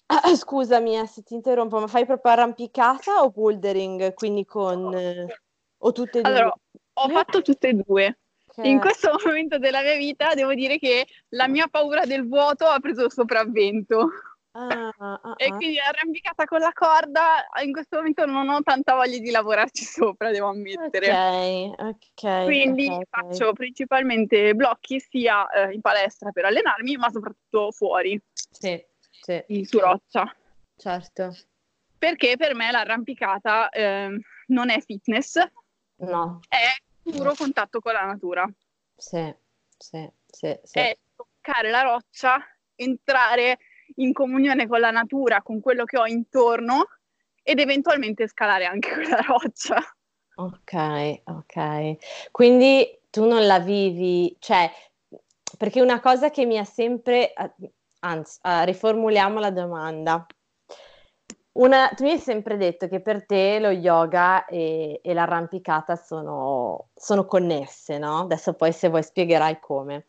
[0.35, 5.29] scusami eh, se ti interrompo, ma fai proprio arrampicata o bouldering, quindi con...
[5.79, 6.31] o tutte e due?
[6.31, 6.55] Allora,
[6.95, 8.19] ho fatto tutte e due.
[8.63, 12.81] In questo momento della mia vita devo dire che la mia paura del vuoto ha
[12.81, 14.09] preso il sopravvento.
[14.53, 18.95] Ah, ah, ah, e quindi arrampicata con la corda, in questo momento non ho tanta
[18.95, 21.73] voglia di lavorarci sopra, devo ammettere.
[21.73, 22.45] Ok, ok.
[22.45, 23.53] Quindi okay, faccio okay.
[23.53, 28.21] principalmente blocchi sia eh, in palestra per allenarmi, ma soprattutto fuori.
[28.33, 29.65] Sì, sì.
[29.65, 30.35] Su roccia.
[30.77, 31.37] Certo.
[31.97, 35.39] Perché per me l'arrampicata eh, non è fitness,
[35.97, 36.41] no.
[36.49, 38.51] è puro contatto con la natura.
[38.97, 39.33] Sì,
[39.77, 40.79] sì, sì, sì.
[40.79, 42.43] È toccare la roccia,
[42.75, 43.59] entrare
[43.97, 46.87] in comunione con la natura, con quello che ho intorno
[47.43, 49.81] ed eventualmente scalare anche quella roccia.
[50.37, 52.31] Ok, ok.
[52.31, 54.71] Quindi tu non la vivi, cioè,
[55.59, 57.33] perché una cosa che mi ha sempre,
[58.01, 60.25] anzi, uh, riformuliamo la domanda.
[61.53, 66.91] Una, tu mi hai sempre detto che per te lo yoga e, e l'arrampicata sono,
[66.95, 68.21] sono, connesse, no?
[68.21, 70.07] Adesso poi se vuoi spiegherai come.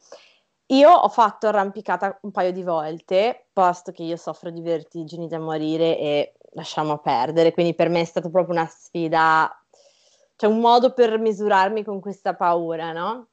[0.72, 5.38] Io ho fatto arrampicata un paio di volte, posto che io soffro di vertigini da
[5.38, 9.54] morire e lasciamo perdere, quindi per me è stata proprio una sfida,
[10.38, 13.28] cioè un modo per misurarmi con questa paura, no?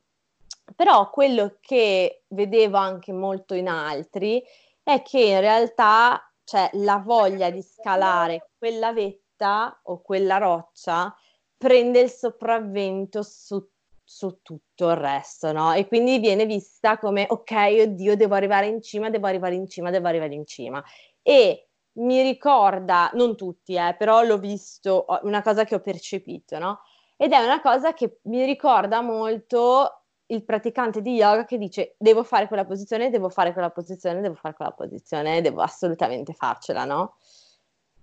[0.75, 4.43] Però quello che vedevo anche molto in altri
[4.83, 11.15] è che in realtà cioè, la voglia di scalare quella vetta o quella roccia
[11.57, 13.65] prende il sopravvento su
[14.11, 15.75] su tutto il resto, no?
[15.75, 19.91] E quindi viene vista come, ok, oddio, devo arrivare in cima, devo arrivare in cima,
[19.91, 20.83] devo arrivare in cima.
[21.21, 26.81] E mi ricorda, non tutti, eh, però l'ho visto, una cosa che ho percepito, no?
[27.19, 32.25] Ed è una cosa che mi ricorda molto il praticante di yoga che dice devo
[32.25, 37.17] fare quella posizione, devo fare quella posizione, devo fare quella posizione, devo assolutamente farcela, no?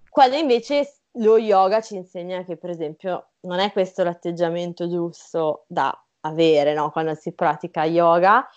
[0.08, 5.98] Quando invece lo yoga ci insegna che, per esempio, non è questo l'atteggiamento giusto da
[6.22, 6.92] avere no?
[6.92, 8.48] quando si pratica yoga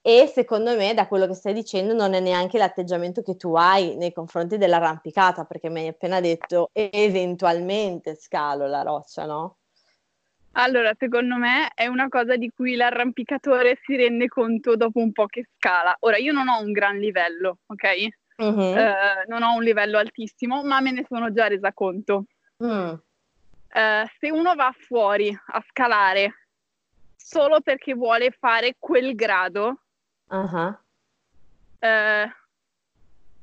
[0.00, 3.96] e secondo me da quello che stai dicendo non è neanche l'atteggiamento che tu hai
[3.96, 9.58] nei confronti dell'arrampicata perché mi hai appena detto eventualmente scalo la roccia, no?
[10.52, 15.26] Allora, secondo me è una cosa di cui l'arrampicatore si rende conto dopo un po'
[15.26, 15.94] che scala.
[16.00, 18.08] Ora, io non ho un gran livello, ok?
[18.38, 18.76] Uh-huh.
[18.76, 22.26] Eh, non ho un livello altissimo, ma me ne sono già resa conto.
[22.62, 22.94] Mm.
[23.70, 26.46] Eh, se uno va fuori a scalare
[27.16, 29.82] solo perché vuole fare quel grado,
[30.28, 30.78] uh-huh.
[31.80, 32.32] eh,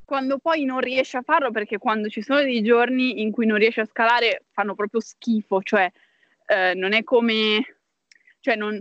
[0.05, 3.57] quando poi non riesce a farlo, perché quando ci sono dei giorni in cui non
[3.57, 5.91] riesce a scalare fanno proprio schifo, cioè
[6.47, 7.79] eh, non è come,
[8.39, 8.79] cioè non,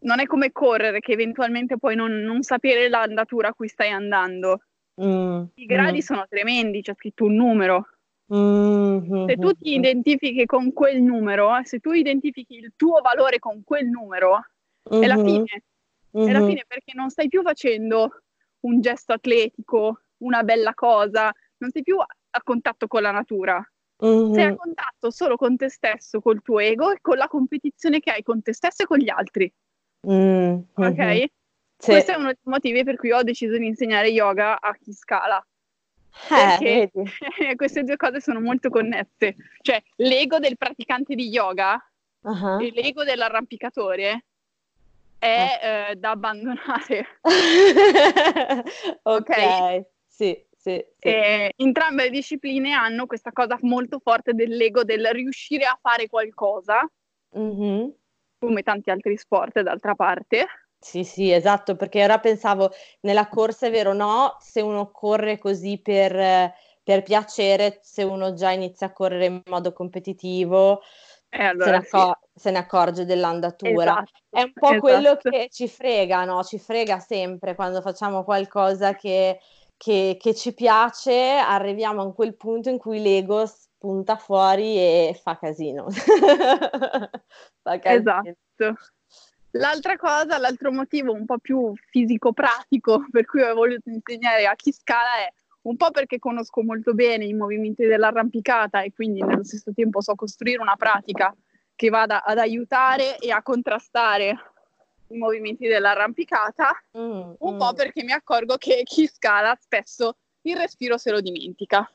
[0.00, 4.62] non, è come correre che eventualmente puoi non, non sapere l'andatura a cui stai andando.
[5.02, 6.00] Mm, I gradi mm.
[6.00, 7.88] sono tremendi, c'è scritto un numero.
[8.32, 13.62] Mm, se tu ti identifichi con quel numero, se tu identifichi il tuo valore con
[13.64, 14.44] quel numero,
[14.92, 15.02] mm-hmm.
[15.02, 15.26] è la mm-hmm.
[15.26, 15.62] fine.
[16.16, 16.28] Mm-hmm.
[16.28, 16.48] È la mm-hmm.
[16.48, 18.22] fine perché non stai più facendo
[18.60, 23.62] un gesto atletico, una bella cosa, non sei più a contatto con la natura.
[24.04, 24.32] Mm-hmm.
[24.32, 28.10] Sei a contatto solo con te stesso, col tuo ego e con la competizione che
[28.10, 29.52] hai con te stesso e con gli altri.
[30.06, 30.60] Mm-hmm.
[30.74, 31.24] Ok?
[31.84, 31.90] Sì.
[31.90, 35.44] Questo è uno dei motivi per cui ho deciso di insegnare yoga a chi scala.
[36.30, 36.90] Eh, perché
[37.56, 39.36] queste due cose sono molto connesse.
[39.60, 41.78] Cioè, l'ego del praticante di yoga
[42.22, 42.58] uh-huh.
[42.58, 44.24] e l'ego dell'arrampicatore
[45.18, 45.90] è eh.
[45.90, 47.18] Eh, da abbandonare.
[49.02, 49.84] ok, okay?
[50.06, 50.42] sì.
[50.64, 51.12] Sì, sì.
[51.56, 56.90] entrambe le discipline hanno questa cosa molto forte dell'ego del riuscire a fare qualcosa,
[57.38, 57.88] mm-hmm.
[58.38, 60.46] come tanti altri sport d'altra parte,
[60.84, 62.70] sì, sì, esatto, perché ora pensavo
[63.00, 68.50] nella corsa è vero, no, se uno corre così per, per piacere, se uno già
[68.50, 70.82] inizia a correre in modo competitivo,
[71.30, 72.40] eh, allora, se, ne accor- sì.
[72.40, 73.92] se, ne accorge dell'andatura.
[73.92, 74.80] Esatto, è un po' esatto.
[74.80, 76.44] quello che ci frega, no?
[76.44, 79.40] Ci frega sempre quando facciamo qualcosa che,
[79.78, 85.38] che, che ci piace, arriviamo a quel punto in cui l'ego spunta fuori e fa
[85.38, 85.86] casino.
[87.62, 88.20] fa casino.
[88.60, 88.93] Esatto.
[89.56, 94.72] L'altra cosa, l'altro motivo un po' più fisico-pratico per cui ho voluto insegnare a chi
[94.72, 95.32] scala è
[95.62, 100.14] un po' perché conosco molto bene i movimenti dell'arrampicata e quindi nello stesso tempo so
[100.14, 101.34] costruire una pratica
[101.74, 104.52] che vada ad aiutare e a contrastare
[105.08, 107.58] i movimenti dell'arrampicata, mm, un mm.
[107.58, 111.90] po' perché mi accorgo che chi scala spesso il respiro se lo dimentica.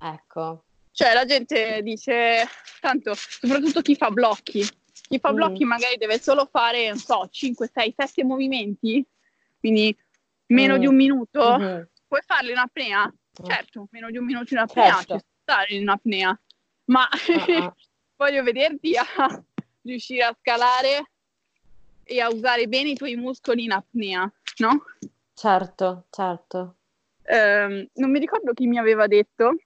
[0.00, 0.64] Ecco.
[0.92, 2.48] Cioè la gente dice,
[2.80, 4.66] tanto, soprattutto chi fa blocchi,
[5.14, 5.68] chi fa blocchi mm.
[5.68, 9.04] magari deve solo fare, non so, 5, 6, 7 movimenti,
[9.60, 9.96] quindi
[10.46, 10.78] meno mm.
[10.78, 11.56] di un minuto.
[11.56, 11.82] Mm-hmm.
[12.08, 13.06] Puoi farli in apnea?
[13.06, 13.44] Mm.
[13.44, 15.18] Certo, meno di un minuto in apnea, certo.
[15.18, 16.38] ci stare in apnea.
[16.86, 17.72] Ma uh-huh.
[18.16, 19.06] voglio vederti a
[19.82, 21.10] riuscire a scalare
[22.02, 24.84] e a usare bene i tuoi muscoli in apnea, no?
[25.32, 26.76] Certo, certo.
[27.26, 29.56] Um, non mi ricordo chi mi aveva detto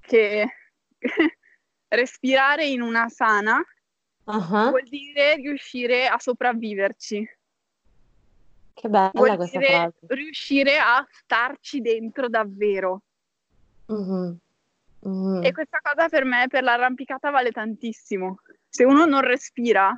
[0.00, 0.46] che
[1.88, 3.64] respirare in una sana
[4.36, 4.68] uh-huh.
[4.70, 7.38] vuol dire riuscire a sopravviverci.
[8.72, 9.98] Che bella vuol questa dire frase.
[10.08, 13.02] riuscire a starci dentro davvero.
[13.86, 14.36] Uh-huh.
[15.00, 15.42] Uh-huh.
[15.42, 18.40] E questa cosa per me, per l'arrampicata, vale tantissimo.
[18.68, 19.94] Se uno non respira,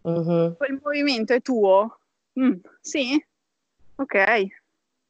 [0.00, 2.00] quel movimento è tuo.
[2.40, 3.22] Mm, sì?
[3.96, 4.46] Ok.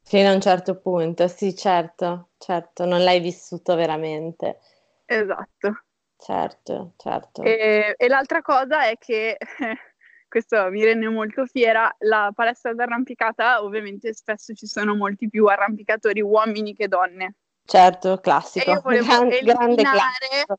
[0.02, 4.58] Fino a un certo punto, sì, certo, certo, non l'hai vissuto veramente.
[5.04, 5.82] Esatto.
[6.18, 7.42] Certo, certo.
[7.42, 9.36] E, e l'altra cosa è che,
[10.28, 16.20] questo mi rende molto fiera, la palestra d'arrampicata ovviamente spesso ci sono molti più arrampicatori
[16.20, 17.34] uomini che donne.
[17.64, 18.68] Certo, classico.
[18.68, 20.58] E io volevo Gran, grande classico.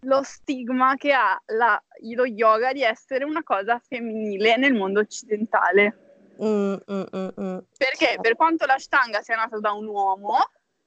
[0.00, 1.82] lo stigma che ha la,
[2.14, 5.98] lo yoga di essere una cosa femminile nel mondo occidentale.
[6.42, 7.58] Mm, mm, mm, mm.
[7.76, 10.38] Perché per quanto la stanga sia nata da un uomo,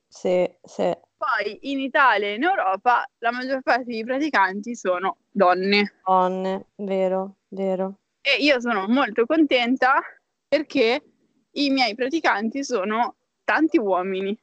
[0.08, 0.96] sì, sì.
[1.18, 5.96] poi in Italia e in Europa la maggior parte dei praticanti sono donne.
[6.06, 8.00] Donne, vero, vero.
[8.22, 10.02] E io sono molto contenta
[10.48, 11.04] perché
[11.52, 14.38] i miei praticanti sono tanti uomini.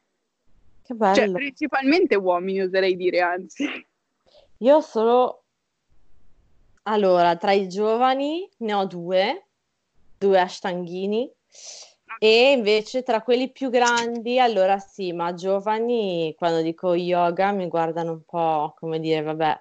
[0.83, 1.15] Che bello.
[1.15, 3.65] Cioè, principalmente uomini, oserei dire, anzi.
[4.57, 5.43] Io solo...
[6.83, 9.47] Allora, tra i giovani ne ho due,
[10.19, 11.31] due ashtanghini
[12.19, 18.11] e invece tra quelli più grandi, allora sì, ma giovani, quando dico yoga mi guardano
[18.13, 19.59] un po' come dire, vabbè,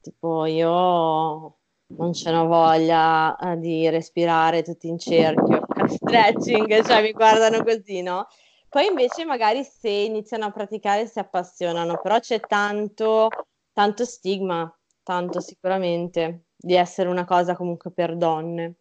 [0.00, 1.56] tipo io
[1.96, 8.02] non ce n'ho voglia eh, di respirare tutti in cerchio, stretching, cioè mi guardano così,
[8.02, 8.26] no?
[8.68, 13.28] Poi invece magari se iniziano a praticare si appassionano, però c'è tanto,
[13.72, 14.72] tanto stigma,
[15.02, 18.76] tanto sicuramente, di essere una cosa comunque per donne.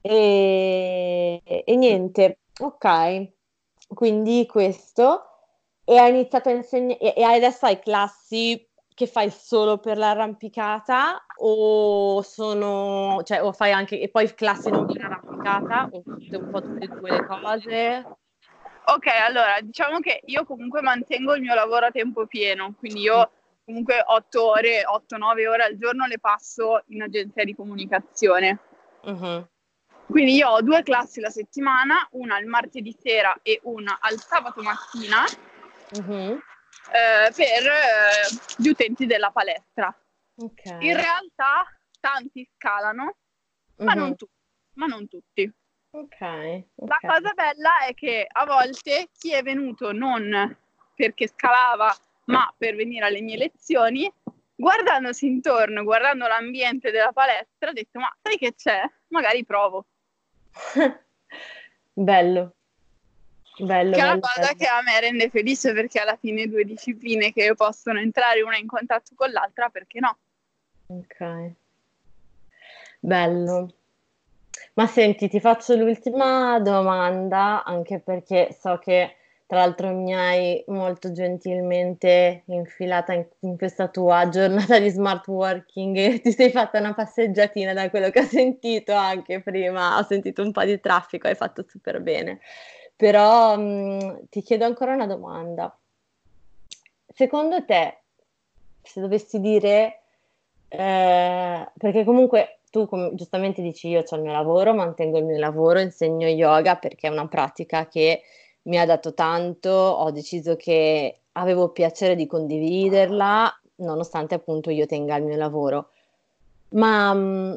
[0.00, 3.32] E, e niente, ok,
[3.88, 5.24] quindi questo.
[5.84, 12.22] E hai iniziato a insegnare, e adesso hai classi che fai solo per l'arrampicata o
[12.22, 16.60] sono, cioè, o fai anche, e poi classi non per l'arrampicata o tutte un po'
[16.60, 18.06] tutte e due le cose?
[18.86, 23.30] Ok, allora diciamo che io comunque mantengo il mio lavoro a tempo pieno, quindi io
[23.64, 28.58] comunque 8 ore, 8-9 ore al giorno le passo in agenzia di comunicazione.
[29.02, 29.46] Uh-huh.
[30.10, 34.60] Quindi io ho due classi la settimana, una il martedì sera e una al sabato
[34.60, 35.22] mattina
[35.92, 36.32] uh-huh.
[36.92, 39.94] eh, per eh, gli utenti della palestra.
[40.34, 40.84] Okay.
[40.84, 41.64] In realtà
[42.00, 43.16] tanti scalano,
[43.76, 43.84] uh-huh.
[43.84, 44.28] ma, non tu-
[44.74, 45.48] ma, non tutti.
[45.92, 46.68] Okay.
[46.74, 46.88] ok.
[46.88, 50.56] La cosa bella è che a volte chi è venuto non
[50.94, 51.94] perché scalava,
[52.26, 54.12] ma per venire alle mie lezioni,
[54.54, 58.82] guardandosi intorno, guardando l'ambiente della palestra, ha detto: Ma sai che c'è?
[59.08, 59.86] Magari provo.
[61.92, 62.54] bello.
[63.58, 64.54] Bello, che è una cosa bello.
[64.56, 68.66] che a me rende felice perché alla fine due discipline che possono entrare una in
[68.66, 70.16] contatto con l'altra, perché no?
[70.86, 71.52] Ok.
[73.00, 73.74] Bello.
[74.74, 79.16] Ma senti, ti faccio l'ultima domanda, anche perché so che
[79.50, 85.96] tra l'altro mi hai molto gentilmente infilata in, in, questa tua giornata di smart working
[85.96, 90.42] e ti sei fatta una passeggiatina da quello che ho sentito anche prima, ho sentito
[90.42, 92.38] un po' di traffico, hai fatto super bene.
[92.94, 95.76] Però mh, mm, ti chiedo ancora una domanda.
[97.12, 98.02] Secondo te,
[98.82, 100.02] se dovessi dire,
[100.68, 105.40] eh, perché comunque tu come, giustamente dici io ho il mio lavoro, mantengo il mio
[105.40, 108.22] lavoro, insegno yoga perché è una pratica che
[108.70, 115.16] mi ha dato tanto, ho deciso che avevo piacere di condividerla, nonostante appunto io tenga
[115.16, 115.90] il mio lavoro.
[116.70, 117.56] Ma mh, mm,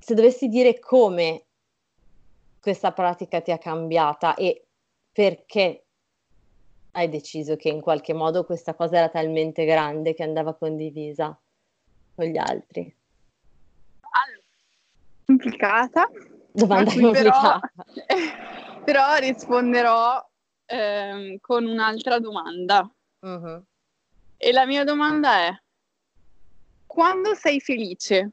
[0.00, 1.44] se dovessi dire come
[2.60, 4.66] questa pratica ti ha cambiata e
[5.12, 5.86] perché
[6.94, 11.40] hai deciso che in qualche modo questa cosa era talmente grande che andava condivisa
[12.16, 12.92] con gli altri?
[14.00, 14.42] Allora,
[15.26, 16.08] complicata.
[16.50, 17.60] Domanda complicata.
[18.04, 18.71] Però...
[18.84, 20.20] Però risponderò
[20.66, 22.90] ehm, con un'altra domanda.
[23.20, 23.64] Uh-huh.
[24.36, 25.62] E la mia domanda è,
[26.86, 28.32] quando sei felice?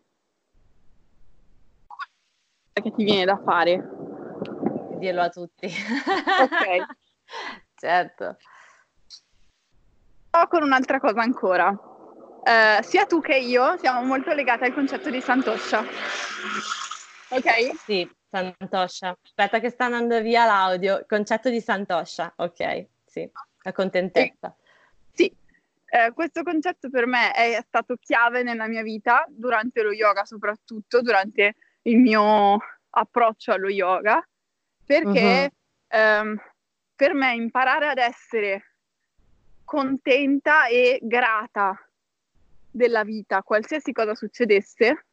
[2.74, 3.88] Che ti viene da fare?
[4.98, 5.66] Dirlo a tutti.
[5.66, 6.86] Ok.
[7.76, 8.38] certo.
[10.30, 11.74] Però con un'altra cosa ancora.
[12.44, 15.84] Eh, sia tu che io siamo molto legate al concetto di Santoscia.
[17.30, 17.76] Ok?
[17.84, 19.18] Sì, Santoscia.
[19.22, 21.06] Aspetta che sta andando via l'audio.
[21.08, 22.34] Concetto di Santoscia.
[22.38, 23.30] Ok, sì,
[23.64, 24.56] la contentezza.
[25.14, 25.36] Sì.
[25.92, 31.02] Eh, questo concetto per me è stato chiave nella mia vita, durante lo yoga soprattutto,
[31.02, 32.60] durante il mio
[32.92, 34.24] approccio allo yoga,
[34.86, 35.98] perché uh-huh.
[36.00, 36.42] ehm,
[36.96, 38.76] per me imparare ad essere
[39.64, 41.76] contenta e grata
[42.70, 45.06] della vita, qualsiasi cosa succedesse,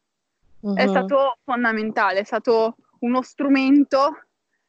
[0.59, 0.75] uh-huh.
[0.75, 2.75] è stato fondamentale, è stato
[3.07, 4.25] uno strumento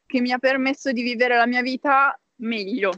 [0.07, 2.93] che mi ha permesso di vivere la mia vita meglio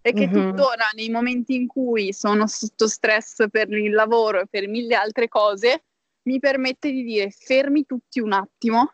[0.00, 0.50] e che uh-huh.
[0.52, 5.28] tuttora nei momenti in cui sono sotto stress per il lavoro e per mille altre
[5.28, 5.84] cose
[6.22, 8.92] mi permette di dire fermi tutti un attimo.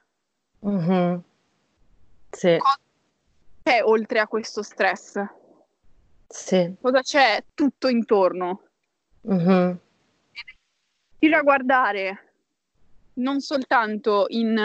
[0.58, 1.22] Uh-huh.
[2.30, 2.56] Sì.
[2.58, 2.80] Cosa
[3.62, 5.24] c'è oltre a questo stress?
[6.26, 6.74] Sì.
[6.80, 8.62] Cosa c'è tutto intorno?
[11.18, 12.32] Ir a guardare
[13.14, 14.58] non soltanto in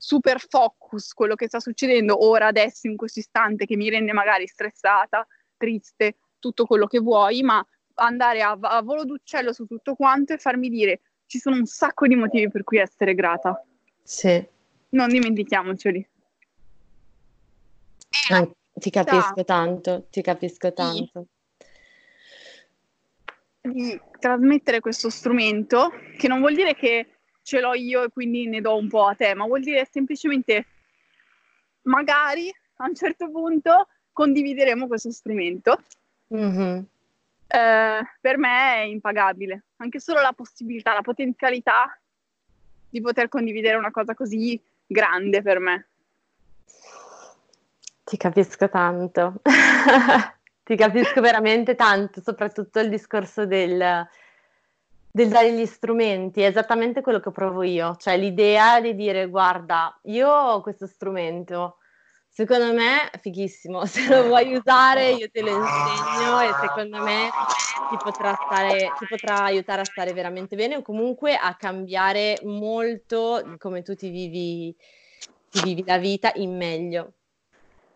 [0.00, 4.46] super focus quello che sta succedendo ora, adesso, in questo istante, che mi rende magari
[4.46, 5.26] stressata,
[5.58, 10.38] triste, tutto quello che vuoi, ma andare a, a volo d'uccello su tutto quanto e
[10.38, 13.62] farmi dire ci sono un sacco di motivi per cui essere grata.
[14.02, 14.42] Sì.
[14.90, 16.08] Non dimentichiamoceli.
[18.30, 21.26] Ah, ti capisco tanto, ti capisco tanto.
[23.60, 28.60] Di trasmettere questo strumento, che non vuol dire che ce l'ho io e quindi ne
[28.60, 30.66] do un po' a te, ma vuol dire semplicemente
[31.82, 35.82] magari a un certo punto condivideremo questo strumento.
[36.34, 36.78] Mm-hmm.
[37.46, 41.98] Eh, per me è impagabile, anche solo la possibilità, la potenzialità
[42.88, 45.88] di poter condividere una cosa così grande per me.
[48.04, 49.40] Ti capisco tanto,
[50.64, 54.08] ti capisco veramente tanto, soprattutto il discorso del,
[55.12, 59.98] del dare gli strumenti, è esattamente quello che provo io, cioè l'idea di dire guarda,
[60.04, 61.78] io ho questo strumento,
[62.28, 67.28] secondo me è fighissimo, se lo vuoi usare io te lo insegno e secondo me
[67.90, 73.56] ti potrà, stare, ti potrà aiutare a stare veramente bene o comunque a cambiare molto
[73.58, 74.74] come tu ti vivi,
[75.50, 77.14] ti vivi la vita in meglio.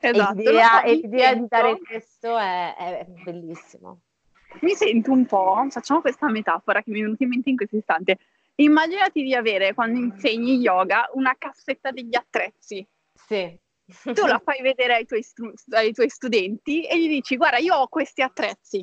[0.01, 4.01] Esatto, e l'idea, so, l'idea di dare questo è, è bellissimo
[4.61, 7.77] mi sento un po', facciamo questa metafora che mi è venuta in mente in questo
[7.77, 8.19] istante.
[8.57, 12.87] Immaginati di avere, quando insegni yoga, una cassetta degli attrezzi.
[13.13, 13.59] Sì.
[13.87, 17.75] Tu la fai vedere ai tuoi, stru- ai tuoi studenti e gli dici, guarda, io
[17.75, 18.79] ho questi attrezzi.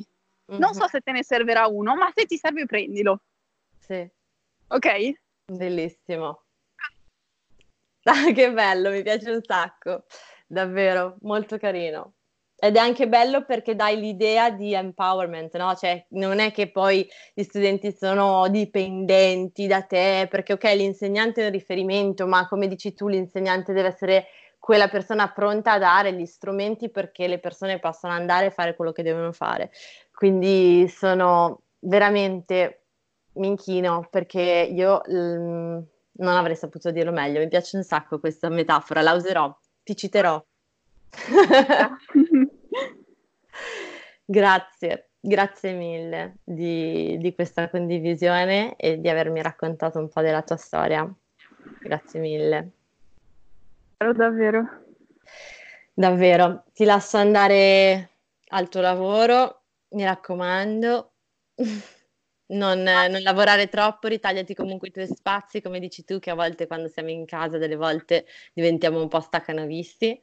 [0.50, 0.60] Mm-hmm.
[0.60, 3.22] Non so se te ne servirà uno, ma se ti serve prendilo.
[3.78, 4.08] Sì.
[4.68, 5.12] Ok?
[5.46, 6.44] Bellissimo.
[8.04, 10.04] Ah, che bello, mi piace un sacco.
[10.46, 12.14] Davvero, molto carino.
[12.64, 15.74] Ed è anche bello perché dai l'idea di empowerment, no?
[15.74, 17.04] Cioè, non è che poi
[17.34, 22.94] gli studenti sono dipendenti da te, perché ok, l'insegnante è un riferimento, ma come dici
[22.94, 24.26] tu, l'insegnante deve essere
[24.60, 28.92] quella persona pronta a dare gli strumenti perché le persone possano andare e fare quello
[28.92, 29.72] che devono fare.
[30.14, 32.84] Quindi sono veramente
[33.34, 35.82] mi inchino perché io l-
[36.12, 37.40] non avrei saputo dirlo meglio.
[37.40, 39.52] Mi piace un sacco questa metafora, la userò,
[39.82, 40.40] ti citerò.
[44.24, 50.56] grazie, grazie mille di, di, questa condivisione e di avermi raccontato un po' della tua
[50.56, 51.12] storia.
[51.80, 52.70] Grazie mille.
[53.96, 54.82] Davvero.
[55.94, 58.10] Davvero, ti lascio andare
[58.48, 61.12] al tuo lavoro, mi raccomando.
[62.52, 66.66] Non, non, lavorare troppo, ritagliati comunque i tuoi spazi, come dici tu, che a volte
[66.66, 70.22] quando siamo in casa, delle volte diventiamo un po' staccanovisti.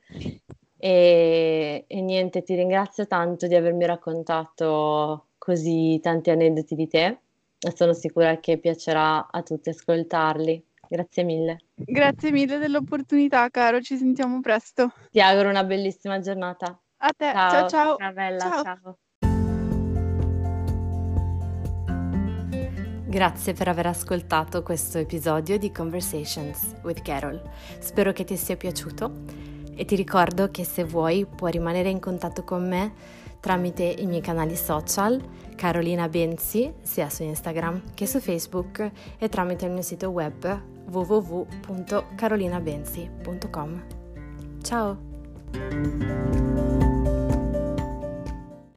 [0.82, 7.18] E, e niente, ti ringrazio tanto di avermi raccontato così tanti aneddoti di te
[7.60, 10.64] e sono sicura che piacerà a tutti ascoltarli.
[10.88, 11.58] Grazie mille.
[11.76, 13.82] Grazie mille dell'opportunità, caro.
[13.82, 14.94] Ci sentiamo presto.
[15.12, 16.80] Ti auguro una bellissima giornata.
[16.98, 17.32] A te.
[17.32, 17.70] Ciao ciao.
[17.70, 18.14] Ciao, ciao.
[18.14, 18.64] bella, ciao.
[18.64, 18.98] ciao.
[23.06, 27.42] Grazie per aver ascoltato questo episodio di Conversations with Carol.
[27.80, 29.49] Spero che ti sia piaciuto
[29.80, 32.92] e ti ricordo che se vuoi puoi rimanere in contatto con me
[33.40, 35.24] tramite i miei canali social
[35.56, 43.84] Carolina Benzi sia su Instagram che su Facebook e tramite il mio sito web www.carolinabenzi.com.
[44.62, 46.78] Ciao!